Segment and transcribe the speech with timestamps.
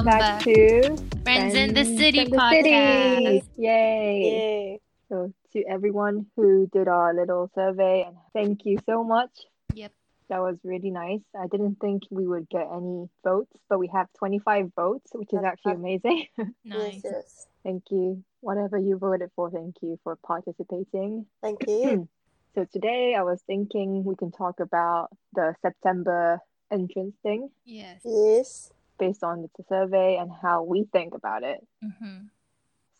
[0.00, 2.50] Welcome back to Friends in the City in the.
[2.50, 2.70] City.
[2.70, 3.42] Yay.
[3.58, 4.80] Yay.
[5.10, 9.28] So to everyone who did our little survey, and thank you so much.
[9.74, 9.92] Yep.
[10.30, 11.20] That was really nice.
[11.38, 15.44] I didn't think we would get any votes, but we have 25 votes, which is
[15.44, 16.28] actually amazing.
[16.64, 17.02] Nice.
[17.04, 17.46] Yes, yes.
[17.62, 18.24] thank you.
[18.40, 21.26] Whatever you voted for, thank you for participating.
[21.42, 22.08] Thank you.
[22.54, 26.40] So today I was thinking we can talk about the September
[26.72, 28.00] entrance thing Yes.
[28.04, 28.70] yes.
[29.00, 31.60] Based on the survey and how we think about it.
[31.84, 32.18] Mm-hmm.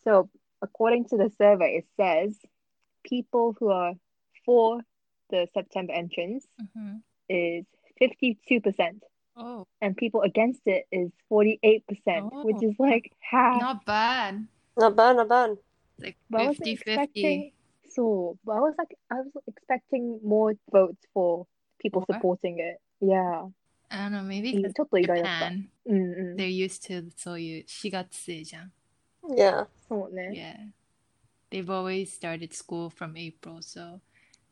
[0.03, 0.29] So,
[0.61, 2.35] according to the survey, it says
[3.05, 3.93] people who are
[4.45, 4.81] for
[5.29, 6.97] the September entrance Mm-hmm.
[7.29, 7.65] is
[8.01, 8.99] 52%,
[9.37, 12.67] Oh, and people against it is 48%, which Oh.
[12.69, 13.61] is like half.
[13.61, 14.47] not bad.
[14.77, 15.51] Not bad, not bad.
[15.99, 16.91] Like But I wasn't 50 50.
[16.91, 17.51] expecting
[17.95, 21.45] so, but I was like, I was expecting more votes for
[21.79, 22.15] people More?
[22.17, 22.77] supporting it.
[23.01, 23.47] Yeah.
[23.90, 25.46] I don't know, maybe うん because ちょっと意外だった。
[25.46, 26.36] Japan, うんうん。
[26.36, 28.72] they're used to そういう4月生じゃん。
[29.28, 29.66] Yeah.
[29.88, 30.30] そうね。
[30.32, 30.56] Yeah.
[31.50, 34.00] They've always started school from April, so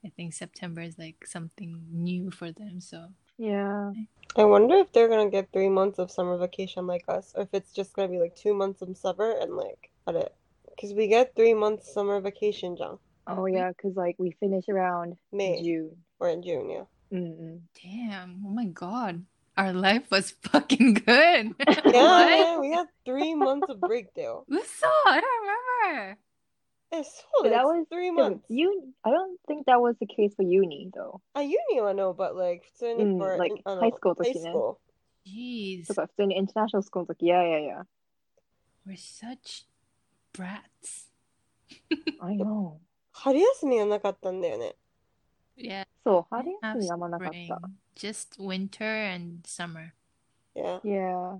[0.05, 2.81] I think September is like something new for them.
[2.81, 3.93] So Yeah.
[4.37, 7.49] I wonder if they're gonna get three months of summer vacation like us, or if
[7.53, 10.33] it's just gonna be like two months of summer and like at it.
[10.71, 12.99] Because we get three months summer vacation, John.
[13.27, 15.97] Oh yeah, because like we finish around May June.
[16.21, 16.85] or in June, yeah.
[17.13, 17.61] Mm-mm.
[17.83, 19.25] damn, oh my god.
[19.59, 21.55] Our life was fucking good.
[21.59, 22.27] Yeah, what?
[22.27, 24.45] man, we had three months of break though.
[24.49, 25.41] Uso, I don't
[25.95, 26.19] remember.
[26.91, 28.45] It's But that it's was three Yeah, months.
[28.49, 31.21] You, I don't think that was the case for uni though.
[31.35, 34.25] At uni I know, but like 普通に Mm, for like in- あの high school の
[34.25, 34.51] high 時ね。
[34.51, 34.77] school.
[35.27, 35.87] Jeez.
[35.87, 37.85] とか普通にインターナショナルスクールの時、yeah, yeah,
[38.87, 39.67] We're such
[40.33, 41.09] brats.
[41.91, 41.97] yeah.
[42.21, 42.79] I know.
[43.13, 44.75] 春休みはなかったんだよね。
[45.57, 45.87] Yeah.
[46.05, 47.61] そう、春 have 休みあんまなかっ spring, た。
[47.99, 49.95] just winter and summer.
[50.55, 50.79] Yeah.
[50.85, 51.37] Yeah,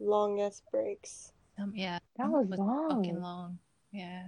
[0.00, 1.32] Longest breaks.
[1.58, 3.22] Um, yeah, that summer was fucking long.
[3.22, 3.58] long.
[3.92, 4.26] Yeah,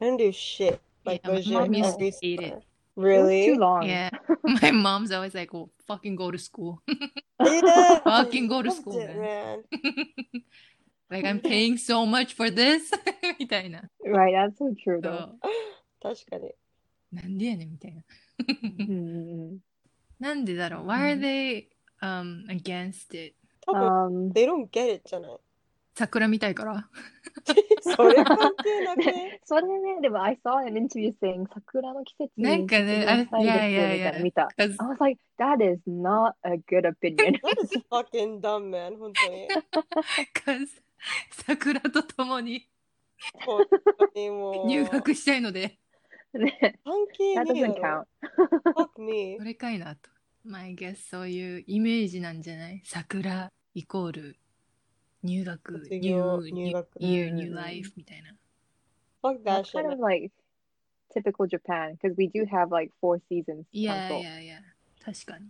[0.00, 0.80] I didn't do shit.
[1.04, 2.48] Like Yeah, my legit mom used every to hate it.
[2.50, 2.58] summer.
[2.58, 2.64] It
[2.96, 3.46] was Really?
[3.46, 3.82] too long.
[3.84, 4.10] yeah.
[4.62, 6.82] My mom's always like, "Well, fucking go to school."
[7.42, 7.98] Yeah.
[8.04, 9.64] Fucking go to Loved school, it, man.
[9.72, 10.42] man.
[11.10, 12.92] like I'm paying so much for this
[13.40, 13.82] みたいな。
[14.04, 15.32] Right, that's so true そ though.
[15.32, 15.38] う
[16.02, 16.52] 確かに。
[17.12, 18.02] なんでやねんみたいな。
[18.38, 18.92] うんう
[19.54, 19.58] ん
[20.19, 21.67] なんでだろう ?Why are they
[22.01, 23.35] um against it?
[23.61, 24.31] 多分、うん。
[24.31, 25.37] Um, they don't get it じゃない。
[25.95, 26.87] 桜見たいから。
[27.81, 29.39] それ関係なくね。
[29.45, 34.49] それね、でも I saw an interview saying 桜の季節になんかねあいやいやいやみたいなの見た。
[34.57, 37.39] 'Cause I was like, that is not a good opinion.
[37.41, 38.97] That is fucking dumb, man.
[38.97, 39.47] 本当に。
[40.35, 40.67] 'cause
[41.31, 42.67] 桜と共に
[43.45, 43.65] 本
[43.97, 44.67] 当にもう。
[44.67, 45.79] 入学したいので、
[46.34, 48.06] ね関係 that ねえ doesn't だ count.
[48.72, 48.72] ろ。
[48.72, 49.36] Fuck me.
[49.38, 50.10] それかいなと。
[50.44, 54.36] まあ、I guess そういうイメージなんじゃない桜イコール
[55.22, 58.30] 入学、卒業 new, 入学 year, うん new life みたいな。
[59.22, 59.74] Fuck that That's shit.
[59.78, 59.92] kind man.
[59.92, 60.32] of like
[61.14, 63.64] typical Japan because we do have like four seasons.
[63.72, 64.56] いやちゃんといやいや、
[65.04, 65.46] 確かに。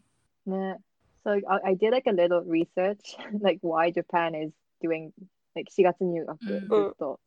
[0.47, 0.78] ね。
[1.25, 4.53] So like, I, I did like a little research, like why Japan is
[4.83, 5.10] doing
[5.55, 7.21] like 4月入学、うんずっと。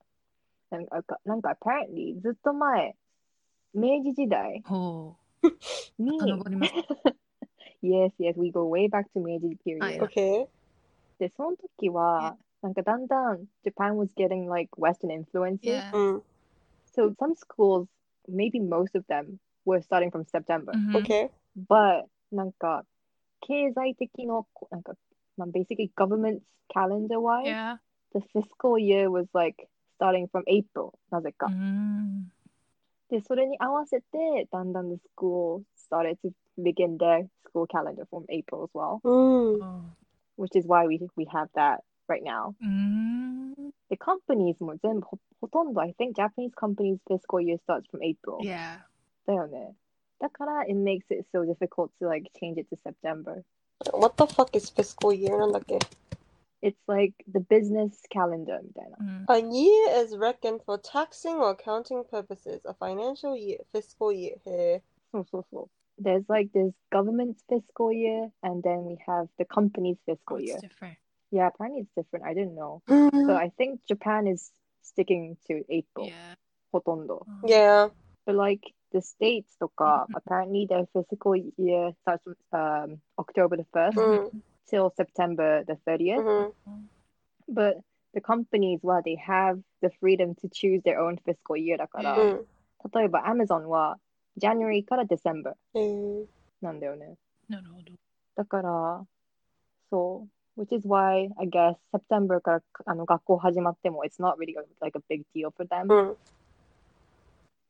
[0.69, 2.95] なんか、なんか apparently ずっと前、
[3.73, 5.17] 明治時代ほ
[5.97, 6.19] にう。
[6.21, 6.73] 遡ります。
[7.83, 9.79] Yes, yes, we go way back to 明治 period.
[9.79, 10.47] はい Okay.
[11.19, 15.59] で、その時は、なんかだんだん Japan was getting like Western influences.
[15.61, 15.95] Yeah.
[15.95, 16.23] うん。
[16.95, 17.87] So some schools,
[18.29, 20.71] maybe most of them, were starting from September.
[20.73, 21.29] うん Okay.
[21.69, 22.85] But なんか
[23.41, 24.93] 経済的のなんか、
[25.37, 26.41] まあ、basically government's
[26.73, 27.77] calendar wise, Yeah.
[28.13, 29.67] the fiscal year was like
[29.99, 31.47] starting from April なぜか。
[31.47, 32.31] うーん。
[33.09, 39.95] で、それに合わせてだんだん the school started to begin their school calendar from April as well, うん。
[40.37, 42.49] which is why we we have that right now.
[42.49, 43.53] うーん。
[43.89, 48.39] で、companies も全部ほほとんど I think Japanese companies fiscal year starts from April.
[48.41, 48.79] Yeah.
[49.25, 49.75] だよね。
[50.19, 53.43] だから it makes it so difficult to like change it to September.
[53.91, 55.77] What the fuck is fiscal year なんだっけ
[56.61, 58.97] It's like the business calendar みたいな。
[58.99, 59.25] うん。
[59.27, 62.61] A year is reckoned for taxing or accounting purposes.
[62.65, 64.37] A financial year, fiscal year.
[64.45, 64.81] へ
[65.11, 65.69] そ うそうそ
[65.99, 66.01] う。
[66.01, 70.59] There's like this government's fiscal year and then we have the company's Oh, fiscal it's year.
[70.59, 70.97] different.
[71.31, 72.25] Yeah, apparently it's different.
[72.25, 72.81] I didn't know.
[72.87, 73.25] え。
[73.25, 74.51] So I think Japan is
[74.81, 76.07] sticking to April.
[76.07, 76.35] Yeah.
[76.71, 77.25] ほとんど。
[77.45, 77.91] Yeah.
[78.25, 78.61] But like
[78.91, 84.91] the States とか apparently their fiscal year starts from um, October the 1st うん till
[84.95, 86.53] September the 30th.
[86.67, 86.89] うん。
[87.51, 87.81] But
[88.13, 92.45] the companies, well, they have the freedom to choose their own fiscal year だから、うん。
[92.93, 93.97] 例えば Amazon は
[94.37, 96.25] January から December へー
[96.61, 97.15] なんだよね。
[97.49, 97.93] なるほど。
[98.35, 99.05] だから、
[99.89, 100.29] そう。
[100.55, 105.67] which is why I guess September からあの学校始まっても it's not really like a big deal for
[105.67, 106.17] them、うん。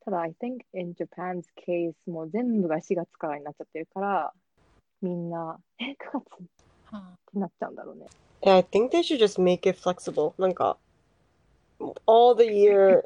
[0.05, 4.33] ただ I think in Japan's case もう全部が4月からになっちゃってるから
[5.01, 6.23] みんなえ9月
[6.91, 8.05] っはてなっちゃうんだろうね
[8.41, 10.33] Yeah, I think they should just make it flexible.
[10.37, 10.77] なんか、
[12.05, 13.03] all the year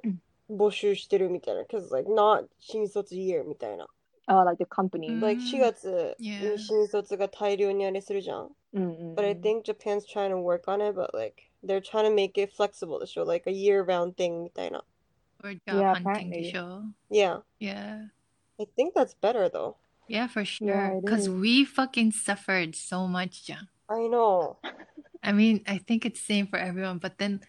[0.52, 1.62] 募集してるみたいな。
[1.64, 3.88] Cause like not 新卒 year みたいな。
[4.26, 6.54] あ、uh, like the company、うん Like 4月 Yeah.
[6.54, 8.50] に新卒が大量にあれするじゃん。
[8.74, 11.36] うんうんうん But I think Japan's trying to work on it, but like
[11.66, 14.84] they're trying to make it flexible でしょ Like a year-round thing みたいな。
[15.44, 16.30] or job Yeah, hunting apparently.
[16.32, 18.10] でしょ Yeah, Yeah.
[18.60, 19.76] I think that's better though.
[20.10, 20.98] Yeah, for Yeah, sure.
[20.98, 21.30] it Because is.
[21.30, 23.70] we fucking suffered so much, じゃん。
[23.88, 24.58] I know.
[25.24, 27.42] I mean, I think it's same for everyone, but then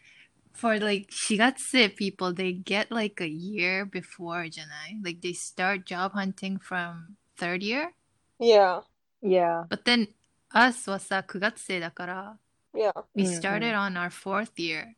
[0.53, 6.13] for like 4月生 people, they get like a year before じゃない Like they start job
[6.13, 7.91] hunting from third year,
[8.39, 8.83] Yeah,
[9.23, 10.09] Yeah but then
[10.53, 12.39] us はさ9月生だから、
[12.75, 14.95] yeah, we うんうん started on our fourth year.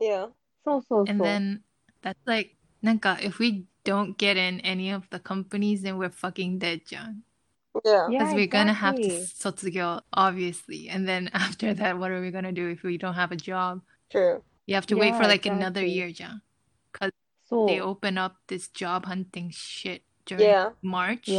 [0.00, 0.30] yeah.
[0.64, 1.60] そうそうそう And then
[2.02, 6.58] that's like なんか if we don't get in any of the companies, then we're fucking
[6.58, 6.96] dead, じ
[7.84, 8.10] ゃん。
[8.10, 8.10] Yeah.
[8.10, 9.26] Yeah, Because we're gonna have to exactly.
[9.36, 10.88] 卒業, obviously.
[10.90, 13.82] And then after that, what are we gonna do if we don't have a job?
[14.10, 14.42] True.
[14.66, 15.92] You have to wait for Yeah, like another exactly.
[15.94, 16.42] year, じゃん。
[17.48, 21.30] そう They open up this job hunting shit during Yeah, March-ish?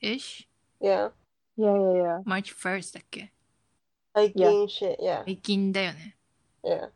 [0.00, 0.44] Yes
[0.82, 1.10] yeah.
[1.56, 3.32] Yeah yeah yeah March 1st だっけ
[4.14, 6.16] Hiking shit, yeah, 最近だよね。
[6.62, 6.90] yeah.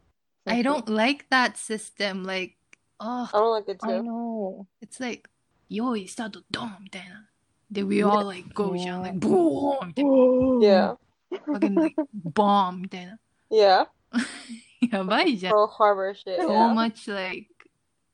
[0.46, 2.24] I don't like that system.
[2.24, 2.56] Like,
[2.98, 4.02] oh, I don't like it I too.
[4.02, 5.28] know it's like,
[5.68, 7.28] 用意スタートドンみたいな。
[7.70, 9.02] で、we all like go じゃん。
[9.02, 9.12] Yeah.
[9.12, 10.98] like, ボーンみたいな。
[11.30, 11.94] Yeah, fucking like,
[12.34, 13.18] bomb みたいな。
[13.50, 13.86] yeah.
[14.90, 15.54] やばいじゃん。
[15.54, 16.38] Pearl Harbor shit.
[16.40, 16.72] so Yeah.
[16.74, 17.48] much like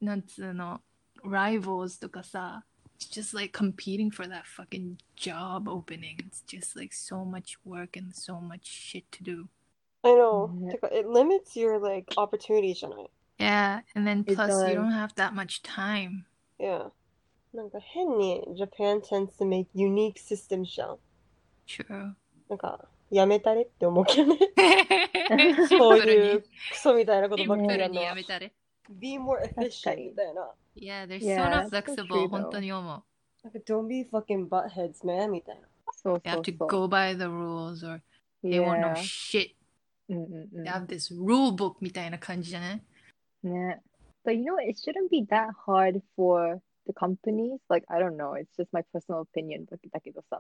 [0.01, 0.81] なんつうの
[1.25, 2.65] rivals とかさ
[2.99, 7.99] it's just like competing for that fucking job opening it's just like so much work
[7.99, 9.49] and so much shit to do
[10.03, 10.51] I know.
[10.61, 10.73] Yeah.
[10.73, 14.75] てか It limits your like opportunities じゃない yeah and then It plus you does.
[14.75, 16.27] don't have that much time
[16.59, 16.91] Yeah.
[17.55, 20.99] なんか変に Japan tends to make unique systems じゃん。
[21.67, 22.15] true
[22.49, 24.39] なんかやめたれって思うけどね。
[25.69, 28.07] シンそうプルにいうクソみたいなことシばっンプルにかりやるのは。
[28.07, 28.53] やめたれ
[28.91, 30.51] Be more 確か efficient にみたいな。
[30.77, 32.29] yeah they're Yeah, so not that's so flexible true, though.
[32.29, 33.03] 本当に思う
[33.43, 35.63] なんか Don't be fucking buttheads, man みたいな。
[35.93, 38.03] そう you そ have う to そう go by the rules or
[38.45, 39.55] they won't know Yeah shit
[40.09, 42.83] うんうんうん they have this rule book みたいな感じじゃない
[43.45, 43.83] ね
[44.25, 44.65] But you know what?
[44.69, 48.84] It shouldn't be that hard for the companies like i don't know it's just my
[48.94, 49.80] personal opinion but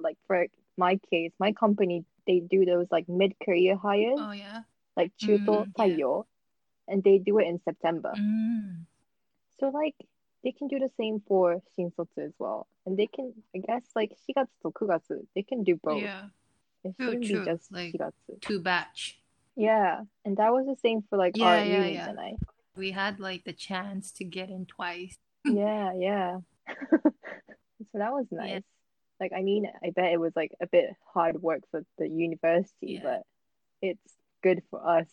[0.01, 0.45] like for
[0.77, 4.61] my case my company they do those like mid-career hires oh yeah
[4.97, 6.93] like chuto mm, taiyo yeah.
[6.93, 8.83] and they do it in september mm.
[9.59, 9.95] so like
[10.43, 14.11] they can do the same for shinsotsu as well and they can i guess like
[14.23, 16.23] shigatsu to kugatsu they can do both yeah
[16.83, 18.41] it should true, be just like shigatsu.
[18.41, 19.19] two batch
[19.55, 22.09] yeah and that was the same for like yeah, our yeah, yeah.
[22.09, 22.33] and i
[22.75, 26.37] we had like the chance to get in twice yeah, yeah.
[26.91, 27.11] so
[27.93, 28.49] that was nice.
[28.49, 28.59] Yeah.
[29.19, 32.93] Like, I mean, I bet it was like a bit hard work for the university,
[32.93, 32.99] Yeah.
[33.03, 33.21] but
[33.81, 35.07] it's good for us,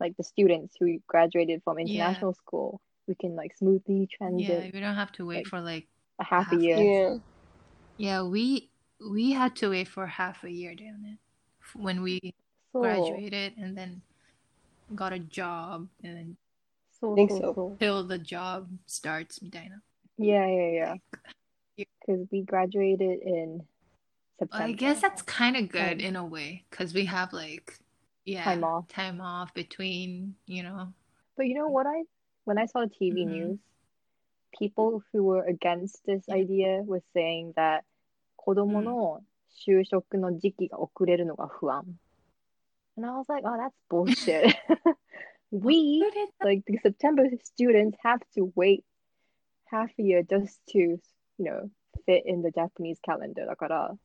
[0.00, 2.80] like the students who graduated from international school.
[3.06, 5.86] We can like smoothly Yeah, we don't have to wait like- for like
[6.18, 6.76] a half, half a a year.
[6.78, 7.16] Yeah.
[7.96, 8.70] yeah, we
[9.10, 11.18] we had to wait for half a year down it
[11.78, 12.32] when we
[12.72, 14.00] So, graduated and then
[14.94, 16.36] got a job and then
[17.03, 17.53] so, Think so, so.
[17.53, 17.75] so.
[17.79, 19.81] till the job starts みたいな。
[20.17, 20.95] Yeah, yeah, yeah.
[21.77, 21.85] Yeah.
[22.05, 23.61] Because we graduated in
[24.37, 24.65] September.
[24.65, 27.79] I guess that's kind of good Um, in a way because we have like
[28.25, 28.87] yeah Time off.
[28.89, 30.93] time off between you know
[31.37, 32.03] But you know what I
[32.43, 33.29] when I saw the TV Mhm.
[33.29, 33.59] news,
[34.57, 36.35] people who were against this Yeah.
[36.35, 37.83] idea was saying that
[38.35, 39.21] 子供の
[39.65, 41.85] 就職の時期が遅れるのが不安.
[42.97, 44.53] And I was like, oh, that's bullshit.
[45.53, 46.03] we,
[46.43, 48.83] like the September students, have to wait
[49.65, 50.99] half a year just to, you
[51.39, 51.69] know,
[52.05, 53.45] fit in the Japanese calendar.
[53.45, 53.97] だから、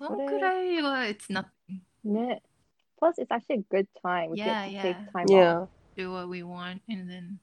[0.00, 1.80] そのくらいは it's nothing.
[2.04, 2.42] ね。
[3.00, 4.30] Plus, it's actually a good time.
[4.30, 5.12] We Yeah, get to take yeah.
[5.12, 5.30] time off.
[5.30, 5.66] Yeah.
[5.96, 7.38] do what we want and then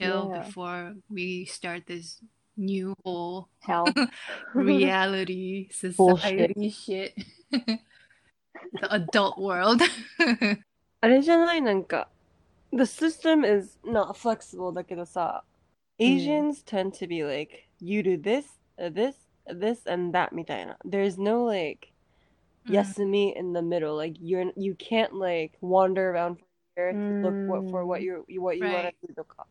[0.00, 0.42] chill Yeah.
[0.44, 2.20] before we start this
[2.56, 3.86] new whole Hell.
[4.54, 7.14] reality society shit.
[7.50, 9.82] the adult world.
[11.00, 12.08] あれじゃないなんか
[12.74, 15.44] The system is not flexible だけどさ
[15.98, 18.46] Asians tend to be like you do this,
[18.78, 19.16] uh, this,
[19.48, 21.92] uh, this and that みたいな There's no like
[22.68, 22.74] Mm.
[22.74, 26.44] yasumi in the middle like you're you can't like wander around for
[26.76, 28.94] a year to look what, for what you what you want Right.
[29.00, 29.46] to do とか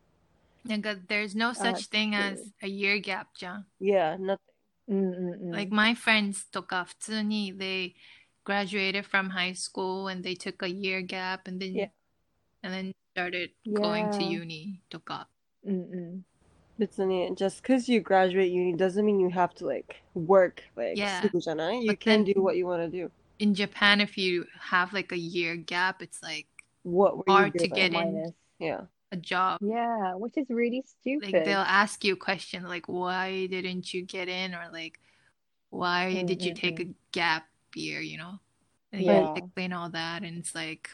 [0.66, 2.22] Like, uh, there's no such that's thing true.
[2.22, 4.38] as a year gap じゃん Yeah nothing
[4.88, 5.52] うんうんうん。
[5.52, 7.94] Like my friends とか普通に they
[8.46, 11.90] graduated from high school and they took a year gap and then Yeah.
[12.64, 14.42] and then started going to Yeah.
[14.42, 15.28] uni とか。
[15.66, 16.26] うんうん。
[16.80, 21.22] 別に just because you graduate uni doesn't mean you have to like work like Yeah.
[21.22, 23.12] すぐじゃない You But can then- do what you want to do.
[23.40, 26.48] In Japan, if you have like a year gap, it's like
[26.84, 27.74] What were you Hard to doing?
[27.74, 27.94] get in.
[27.94, 28.34] Minus.
[28.60, 28.86] Yeah.
[29.12, 29.58] a job.
[29.62, 31.34] Yeah, which is really stupid.
[31.34, 34.54] Like they'll ask you a question like, why didn't you get in?
[34.54, 35.00] Or like,
[35.72, 38.40] why did you take a gap year, you know?
[38.94, 39.34] And you Yeah.
[39.36, 40.90] explain all that and it's like,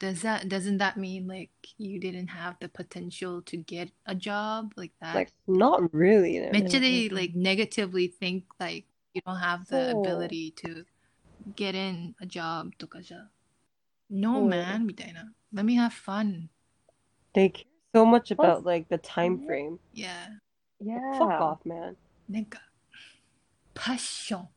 [0.00, 4.72] does that doesn't that mean like you didn't have the potential to get a job
[4.76, 5.14] like that?
[5.14, 6.38] Like not really.
[6.38, 6.50] though.
[6.52, 7.14] めっちゃ they Mm-mm.
[7.14, 10.84] like negatively think like you don't have the そう ability to
[11.54, 13.28] get in a job とかじゃ
[14.10, 16.48] No そう man みたいな Let me have fun
[17.34, 19.46] They care so much Plus- about like the time Yeah.
[19.46, 19.78] frame.
[19.94, 20.10] Yeah
[20.82, 21.18] yeah.
[21.18, 21.96] Fuck off, man.
[22.28, 22.60] なんか
[23.74, 24.48] パッション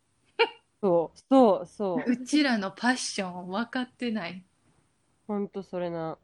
[0.81, 2.11] そうそうそう。
[2.11, 4.43] うちらのパッション分かってない
[5.26, 6.18] ほんとそれな。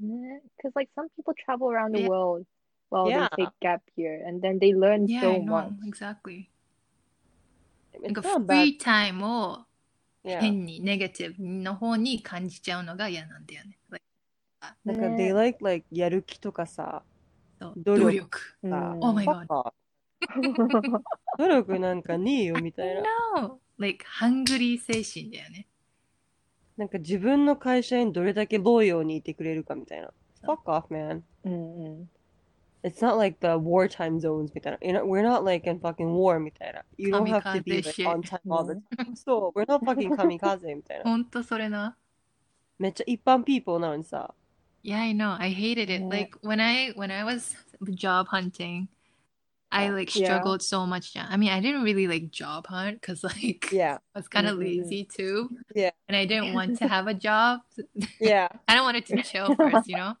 [0.00, 2.44] Because like some people travel around the world
[2.90, 3.28] while Yeah.
[3.36, 5.70] they take gap year and then they learn Yeah so much.
[5.84, 6.48] exactly
[8.00, 8.80] なん It's か not フリ bad.
[8.80, 9.64] ータイムを
[10.24, 10.40] Yeah.
[10.40, 14.04] 変にネガティブの方に感じちゃうのが嫌なんだよね Like
[14.84, 17.02] なんか they like like やる気とかさ。
[17.60, 19.72] 努力努力うんさ Oh my off
[21.38, 23.02] 努力なんかねえよみたいな。
[23.42, 25.66] No Like ハングリー精神だよね
[26.78, 30.10] なんか自分の会社にどれだけロイヤルにいてくれるかみたいな。
[30.44, 31.22] Fuck off, man.
[31.44, 32.10] うんうん
[32.84, 34.78] It's not like the wartime zones みたいな。
[34.80, 36.84] You know, we're not like in fucking war みたいな。
[36.96, 39.16] You don't have to be like on time all the time.
[39.16, 41.04] そう、we're not fucking kamikaze みたいな。
[41.04, 41.96] ほんとそれな
[42.78, 44.32] めっちゃ一般 people なのにさ。
[44.84, 45.36] Yeah, I know.
[45.40, 46.08] I hated it.
[46.08, 47.56] Like when I when I was
[47.96, 48.86] job hunting,
[49.71, 50.25] I like Yeah.
[50.25, 51.15] struggled so much.
[51.17, 54.55] I mean, I didn't really like job hunt because like Yeah, I was kind of
[54.55, 54.79] Mm, mm, mm.
[54.83, 55.49] lazy too.
[55.73, 55.91] Yeah.
[56.07, 57.61] And I didn't want to have a job.
[58.19, 58.49] yeah.
[58.67, 60.15] I don't want it to chill first, you know.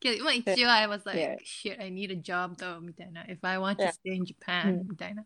[0.00, 1.36] けどまあ一応 I was like, Yeah.
[1.44, 3.22] shit, I need a job though, みたいな。
[3.24, 3.92] If I want to Yeah.
[3.92, 5.24] stay in Japan, うんみたいな。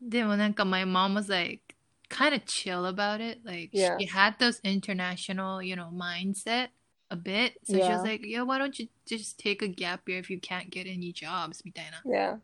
[0.00, 1.74] でもなんか my mom was like
[2.08, 3.40] kind of chill about it.
[3.44, 3.98] Like Yeah.
[3.98, 6.68] she had those international, you know, mindset
[7.10, 7.54] a bit.
[7.64, 7.92] So she Yeah.
[7.96, 10.86] was like, yeah, why don't you just take a gap year if you can't get
[10.86, 12.02] any jobs, みたいな。
[12.06, 12.38] Yeah.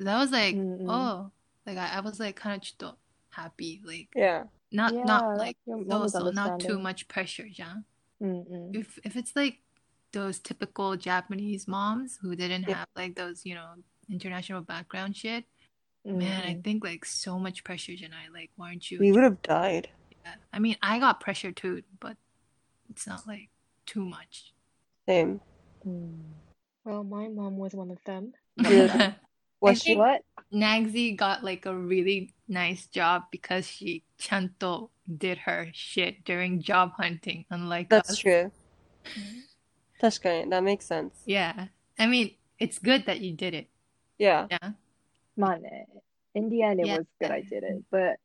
[0.00, 1.30] That was like, うんうん oh,
[1.64, 2.98] like I, I was like kind of ちょっと
[3.30, 4.44] happy, like Yeah.
[4.72, 6.82] not Yeah, not like your mom so was so not too understanding.
[6.82, 7.84] much pressure, じゃん。
[8.20, 8.72] うんうん。
[8.72, 9.60] if if it's like
[10.12, 12.84] those typical Japanese moms who didn't Yeah.
[12.84, 13.74] have like those, you know,
[14.10, 15.44] international background shit,
[16.04, 18.30] うんうん man, I think like so much pressure, Janai.
[18.32, 18.98] Like, why aren't you?
[19.00, 19.88] We would have died.
[20.24, 20.36] Yeah.
[20.52, 22.16] I mean, I got pressure too, but
[22.88, 23.48] it's not like
[23.86, 24.52] too much.
[25.06, 25.40] Same.
[25.84, 26.34] うん。
[26.84, 28.32] Well, my mom was one of them.
[28.56, 29.14] Yeah.
[29.61, 30.23] Was she what?
[30.51, 36.91] Nagzi got like a really nice job because she chanto did her shit during job
[36.97, 38.17] hunting, unlike That's us.
[38.17, 38.51] true.
[39.05, 39.39] Mm-hmm.
[40.01, 40.49] That's good.
[40.51, 41.21] That makes sense.
[41.25, 41.67] Yeah.
[41.99, 43.69] I mean, it's good that you did it.
[44.17, 44.47] Yeah.
[44.49, 44.71] Yeah.
[45.37, 45.85] Mane.
[46.33, 46.97] In the end, it yeah.
[46.97, 47.83] was good I did it.
[47.91, 48.17] But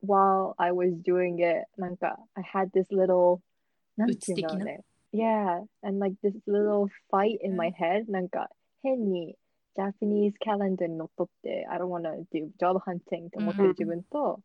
[0.00, 3.42] while I was doing it, nanka, I had this little.
[5.12, 5.60] Yeah.
[5.82, 7.56] And like this little fight in mm-hmm.
[7.56, 8.08] my head.
[8.08, 8.48] Nanka,
[8.84, 9.36] 変に
[9.75, 14.41] なんか、変に Japanese calendar にのっとって、I don't wanna do job hunting って思ってる自分と、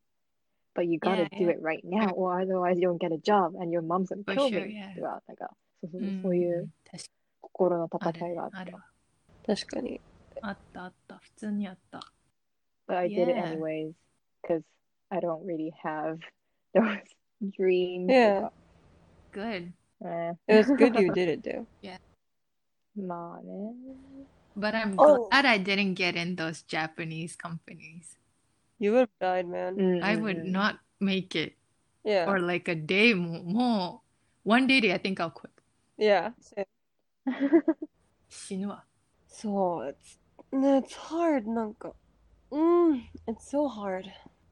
[0.74, 1.50] But you gotta Yeah, do yeah.
[1.52, 4.34] it right now, or otherwise you don't get a job and your mom's gonna For
[4.34, 4.74] kill sure, me.
[4.74, 4.94] yeah.
[4.94, 7.10] とか、なんか、そうそううんそういう確か
[7.42, 8.72] 心のある戦いがあったある。
[9.46, 10.00] 確かに。
[10.40, 11.18] あったあった。
[11.18, 12.00] 普通にあった。
[12.88, 13.52] But I did it Yeah.
[13.52, 13.92] anyways
[14.42, 14.62] because
[15.10, 16.18] I don't really have
[16.74, 16.98] those
[17.56, 18.08] dreams.
[18.10, 18.50] Yeah.
[19.32, 19.72] Good.
[20.04, 21.66] Eh, It was good you did it, though.
[22.96, 23.74] まあね。
[24.56, 25.28] But I'm Oh.
[25.30, 28.18] glad I didn't get in those Japanese companies.
[28.78, 29.74] You would have died, man.
[29.74, 31.54] うんうんうん I would not make it.
[32.04, 32.28] Yeah.
[32.30, 34.02] Or like a day もも
[34.44, 35.50] う one day で I think I'll quit.
[35.98, 36.32] Yeah.
[36.40, 36.66] Same.
[38.28, 38.84] 死ぬわ。
[39.28, 40.18] So it's
[40.52, 41.92] it's hard なんか
[42.50, 44.04] mm, it's so hard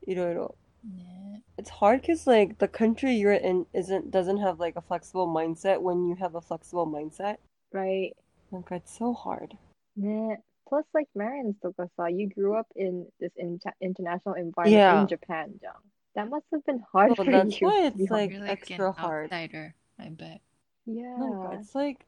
[0.07, 5.27] いろいろね It's hard because like the country you're in isn't doesn't have like a flexible
[5.29, 7.39] mindset when you have a flexible mindset
[7.73, 8.15] right.
[8.51, 9.57] なんか it's so hard
[9.97, 10.43] ね。
[10.67, 15.03] Plus, like Marins とかさ、you grew up in this in international environment Yeah.
[15.03, 15.75] in Japan じゃん。
[16.15, 17.69] That must have been hard So for that's you.
[17.69, 20.41] why to be it's like You're like extra an hard outsider, I bet.
[20.87, 21.19] Yeah.
[21.19, 22.05] なんか it's like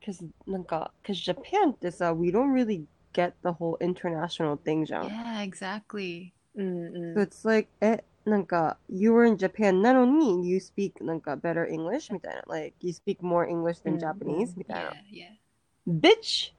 [0.00, 5.42] because なんか because Japan ってさ we don't really get the whole international thing じゃん Yeah,
[5.48, 6.32] exactly.
[6.54, 7.22] うんう So ん。
[7.22, 12.74] it's like えなんか you were in Japan なのに you speak なんか better English みたいな like
[12.80, 15.36] you speak more English than うん Japanese みたい Yeah, な yeah.
[15.88, 16.52] bitch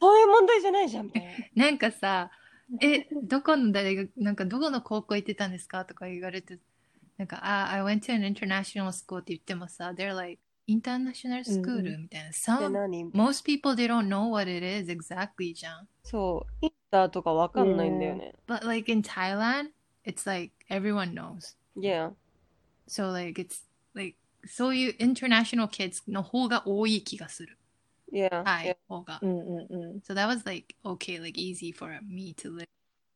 [0.00, 2.30] そういう問題じゃないじゃんみたいななんかさ、
[2.80, 6.58] え、どこの大学、なんかどこの高校行ってたんですかとか言われて、
[7.16, 12.28] なんか、あ、I went to an international school って言ってもさ、they're like, international school うんうみたいな。
[12.30, 15.88] で Some, 何 most people, they don't know what it is exactly じゃん。
[16.02, 18.34] そう、インターとかわかんないんだよね。
[18.46, 19.70] But like in Thailand,
[20.04, 21.56] it's like everyone knows.
[21.76, 22.12] Yeah.
[22.88, 23.62] So like it's
[23.94, 27.58] like, そういう international kids の方が多い気がする。
[28.13, 28.43] Yeah.
[28.43, 28.77] はい、 yeah.
[28.87, 29.19] 方が。
[29.21, 29.99] うんうんうん。
[29.99, 32.65] So that was like, okay, like easy for me to live.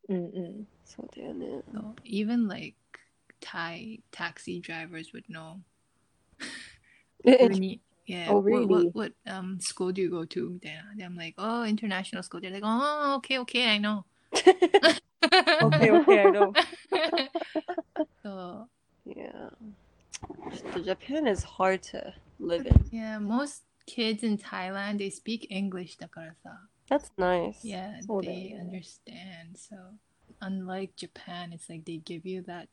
[0.09, 0.19] うんう
[0.63, 0.67] ん。
[0.85, 1.45] そうだよね。
[1.73, 2.75] So even like
[3.39, 5.57] Thai taxi drivers would know.
[7.25, 8.91] え、普通に Yeah, Oh, what, really?
[8.91, 10.49] what, what um, school do you go to?
[10.49, 10.93] みたいな。
[10.95, 12.41] で、I'm like, oh, international school.
[12.41, 14.03] They're like, oh, okay, okay, I know.
[14.33, 16.53] okay, okay, I know.
[18.21, 18.67] so,
[19.05, 19.51] Yeah.
[20.53, 22.73] ちょっと Japan is hard to live in.
[22.91, 26.67] yeah, most kids in Thailand, they speak English だからさ。
[26.89, 27.63] That's nice.
[27.63, 29.55] Yeah, そうだよ they ね understand.
[29.55, 29.75] So,
[30.41, 32.67] unlike Japan, it's like they give you that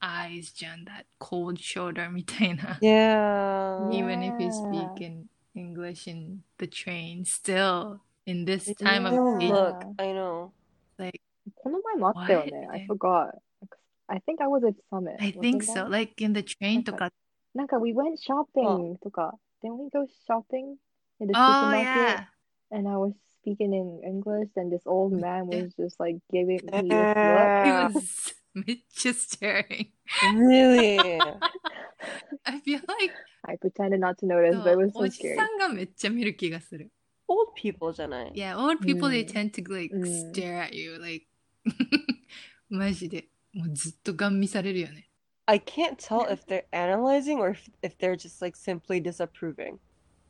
[0.00, 2.78] eyes, じゃん、that cold shoulder みたいな。
[2.82, 3.88] Yeah.
[3.90, 4.94] Even if you Yeah.
[4.94, 9.94] speak in English in the train, still in this It time of doesn't age, look,
[9.98, 10.50] I know.
[10.98, 11.20] like
[11.54, 12.66] この前もあったよね。
[12.66, 12.72] What?
[12.72, 13.30] I forgot.
[14.08, 15.16] I think I was at Summit.
[15.18, 15.84] I think wasn't so.
[15.86, 15.90] I?
[15.90, 17.10] Like in the train とか。
[17.54, 19.38] なんか we went shopping とか。
[19.62, 20.78] Didn't we go shopping
[21.20, 21.96] in the Oh supermarket?
[21.96, 22.24] yeah.
[22.70, 25.62] And I was speaking in English, and this old man Yeah.
[25.62, 27.52] was just like giving me this look.
[27.62, 27.88] He Yeah.
[27.88, 29.92] was just staring.
[30.22, 31.20] Really?
[32.46, 33.12] I feel like
[33.44, 35.36] I pretended not to notice, but it was お so じ scary.
[35.36, 36.90] さんがめっちゃ見る気がする。
[37.28, 40.02] Old people じゃない Yeah, old people they うん tend to like うん
[40.32, 41.26] stare at you like
[42.68, 45.08] マジでもうずっとガン見されるよね。
[45.48, 49.78] I can't tell if they're analyzing or if, if they're just like simply disapproving.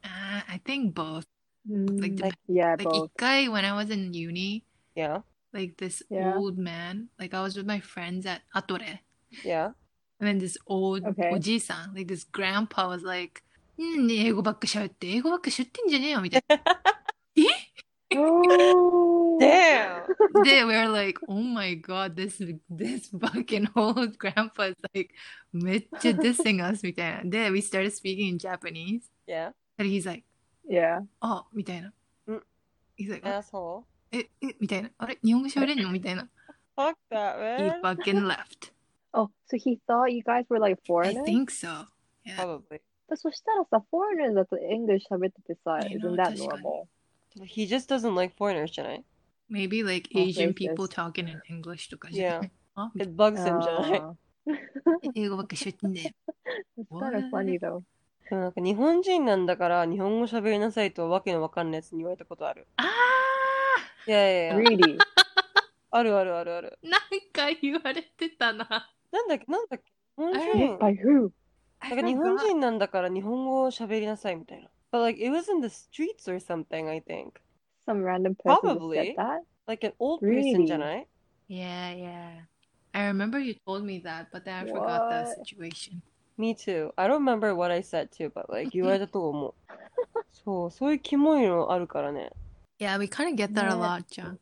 [0.04, 1.24] Uh, I think both.
[1.68, 3.06] Mm, Like, Like- yeah, Like both.
[3.06, 4.62] 一回 when I was in uni,
[4.94, 5.22] Yeah.
[5.52, 6.36] like this Yeah.
[6.36, 9.00] old man, like I was with my friends at Atore,
[9.42, 9.72] Yeah.
[10.20, 11.30] and then this old Okay.
[11.32, 13.42] おじいさん、like this grandpa was like,
[13.78, 16.56] うん、英語ばっか喋って、英語ばっか喋ってんじゃねえよみたいな。
[18.14, 19.36] Oh.
[19.40, 20.04] Damn.
[20.44, 25.10] they were like, oh my god, this this fucking old grandpa is like
[25.52, 27.30] めっちゃ dissing us みたいな。
[27.30, 29.10] で、we started speaking in Japanese.
[29.26, 29.52] Yeah.
[29.78, 30.24] And he's like,
[30.68, 31.00] Yeah.
[31.20, 31.92] あ、みたいな
[32.28, 32.42] うん。
[32.98, 33.82] He's like, Asshole.
[34.12, 34.90] え、え、みたいな。
[34.98, 36.28] あれ日本語喋れんのみたいな。
[36.76, 37.82] Fuck that, He man.
[37.82, 38.72] fucking left.
[39.12, 41.24] Oh, so he thought you guys were like I foreigners?
[41.24, 41.86] think so.
[42.24, 42.36] Yeah.
[42.36, 42.80] Probably.
[43.14, 46.86] そしたらさ、foreigners だと English 喋っててさ、 I know, isn't that 確かに normal?
[47.45, 49.03] He just doesn't like foreigners じゃない
[49.49, 50.53] Maybe like Oh, Asian racist.
[50.55, 52.51] people talking in English とかじゃない。
[52.75, 54.15] あ、みたい It bugs him じゃない Ah, な
[55.15, 56.09] 英語ばっか喋ってんだよ。
[56.77, 57.81] It's kind of funny though.
[58.29, 62.67] でもなんか日本人なんだから日本語喋りなさいとわけのわかんないやつに言われたことある。
[62.77, 62.85] あ
[64.07, 64.69] いやいやいや。
[64.69, 64.97] Really?
[65.93, 66.79] あるあるあるある。
[66.83, 67.01] ーなん
[67.33, 68.89] か言われてたな。
[69.11, 70.77] なんだっけなんだっけ日本人。
[70.77, 71.29] By who?
[71.81, 74.69] なんか日本人なんだから日本語を喋りなさいみたいな。
[74.90, 77.40] But like it was in the streets or something, I think.
[77.86, 78.96] Some random person just Probably.
[78.96, 79.40] said that?
[79.68, 80.52] Like an old Really?
[80.52, 81.06] person じゃない
[81.48, 82.46] Yeah, yeah.
[82.92, 85.46] I remember you told me that, but then I forgot the What?
[85.46, 86.02] situation.
[86.38, 86.92] Me too.
[86.96, 89.54] I don't remember what I said too, but like 言われたと思う。
[90.32, 92.30] そう、そういうキモいのあるからね。
[92.78, 93.76] Yeah, we kind of get that a Yeah.
[93.76, 94.38] lot, John.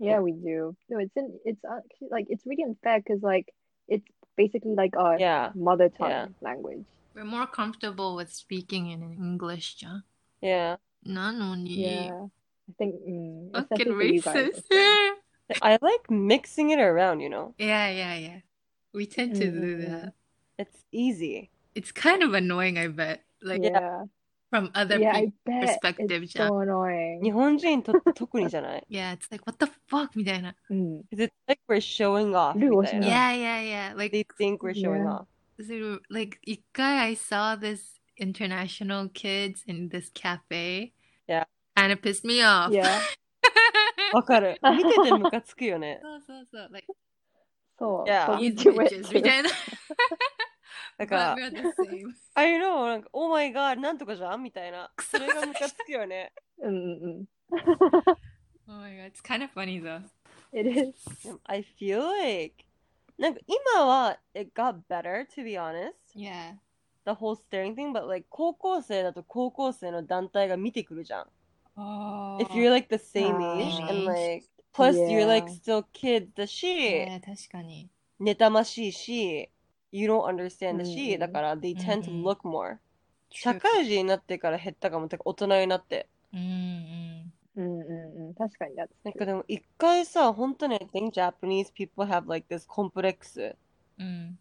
[0.00, 0.74] Yeah, we do.
[0.88, 3.52] No, it's in, it's actually like, it's really unfair because like,
[3.88, 4.04] it's
[4.36, 6.26] basically like our Yeah, mother tongue Yeah.
[6.40, 6.84] language.
[7.14, 10.02] We're more comfortable with speaking in English, John.
[10.42, 10.78] yeah.
[11.04, 12.28] なのに、 Yeah.
[12.68, 14.36] I think, mm, fucking especially for you guys.
[14.36, 14.62] I racist.
[14.68, 15.58] think.
[15.60, 17.54] I like mixing it around, you know?
[17.58, 18.40] yeah, yeah, yeah.
[18.94, 20.14] We tend to do Mm, mm, that.
[20.58, 21.50] It's easy.
[21.74, 23.20] It's kind of annoying, I bet.
[23.42, 24.04] Like Yeah.
[24.50, 25.60] from other Yeah, people's I bet.
[25.82, 27.22] perspective, It's じゃん so annoying.
[27.22, 30.10] 日本人にとって特にじゃない Yeah, it's like, what the fuck?
[30.16, 30.54] みたいな。
[30.70, 31.02] Mm.
[31.10, 33.06] Because it's like we're showing off ルーをみたいな。
[33.06, 33.96] しな Yeah, yeah, yeah.
[33.98, 35.10] Like, They think we're showing Yeah.
[35.22, 35.26] off.
[35.58, 40.92] so, like, 一回 I saw this international kids in this cafe.
[41.28, 41.44] Yeah.
[41.76, 42.70] And it pissed me off.
[42.70, 43.00] Yeah.
[44.12, 44.58] わかる。
[44.62, 46.00] 見ててムカつくよね。
[46.02, 46.68] そうそうそう。
[46.72, 46.86] Like,
[47.78, 48.26] So, Yeah.
[48.26, 49.22] so we these do it bitches み too.
[49.22, 49.50] たいな。
[50.96, 52.14] だか But ら、 we're the same.
[52.34, 54.92] I know, なんか、Oh my god, なんとかじゃんみたいな。
[55.00, 56.32] それがムカつくよね。
[56.62, 57.26] Mm-mm.
[58.68, 60.02] Oh my god, it's kind of funny though.
[60.52, 60.94] It is.
[61.24, 62.64] でも I feel like,
[63.19, 65.91] なんか今は、it got better, to be honest.
[66.15, 66.53] Yeah.
[67.05, 71.27] The whole staring thing, but like, 高校生だと高校生の団体が見てくるじゃん。
[71.75, 72.37] Oh.
[72.41, 73.57] If you're like the same Ah.
[73.57, 77.89] age, and like, plus you're like still kids だし、Yeah, 確かに。
[78.21, 79.49] 妬ましいし、
[79.91, 82.77] you don't understand だうんし、だから they tend to look more.
[83.31, 85.07] 社会人になってから減ったかも。
[85.07, 86.07] てか大人になって。
[86.33, 87.08] うんうん。
[87.58, 88.34] Mm-mm-mm.
[88.36, 89.18] 確かに that's なん true.
[89.18, 93.54] かでも一回さ、本当に I think Japanese people have like this complex
[93.98, 94.38] うん。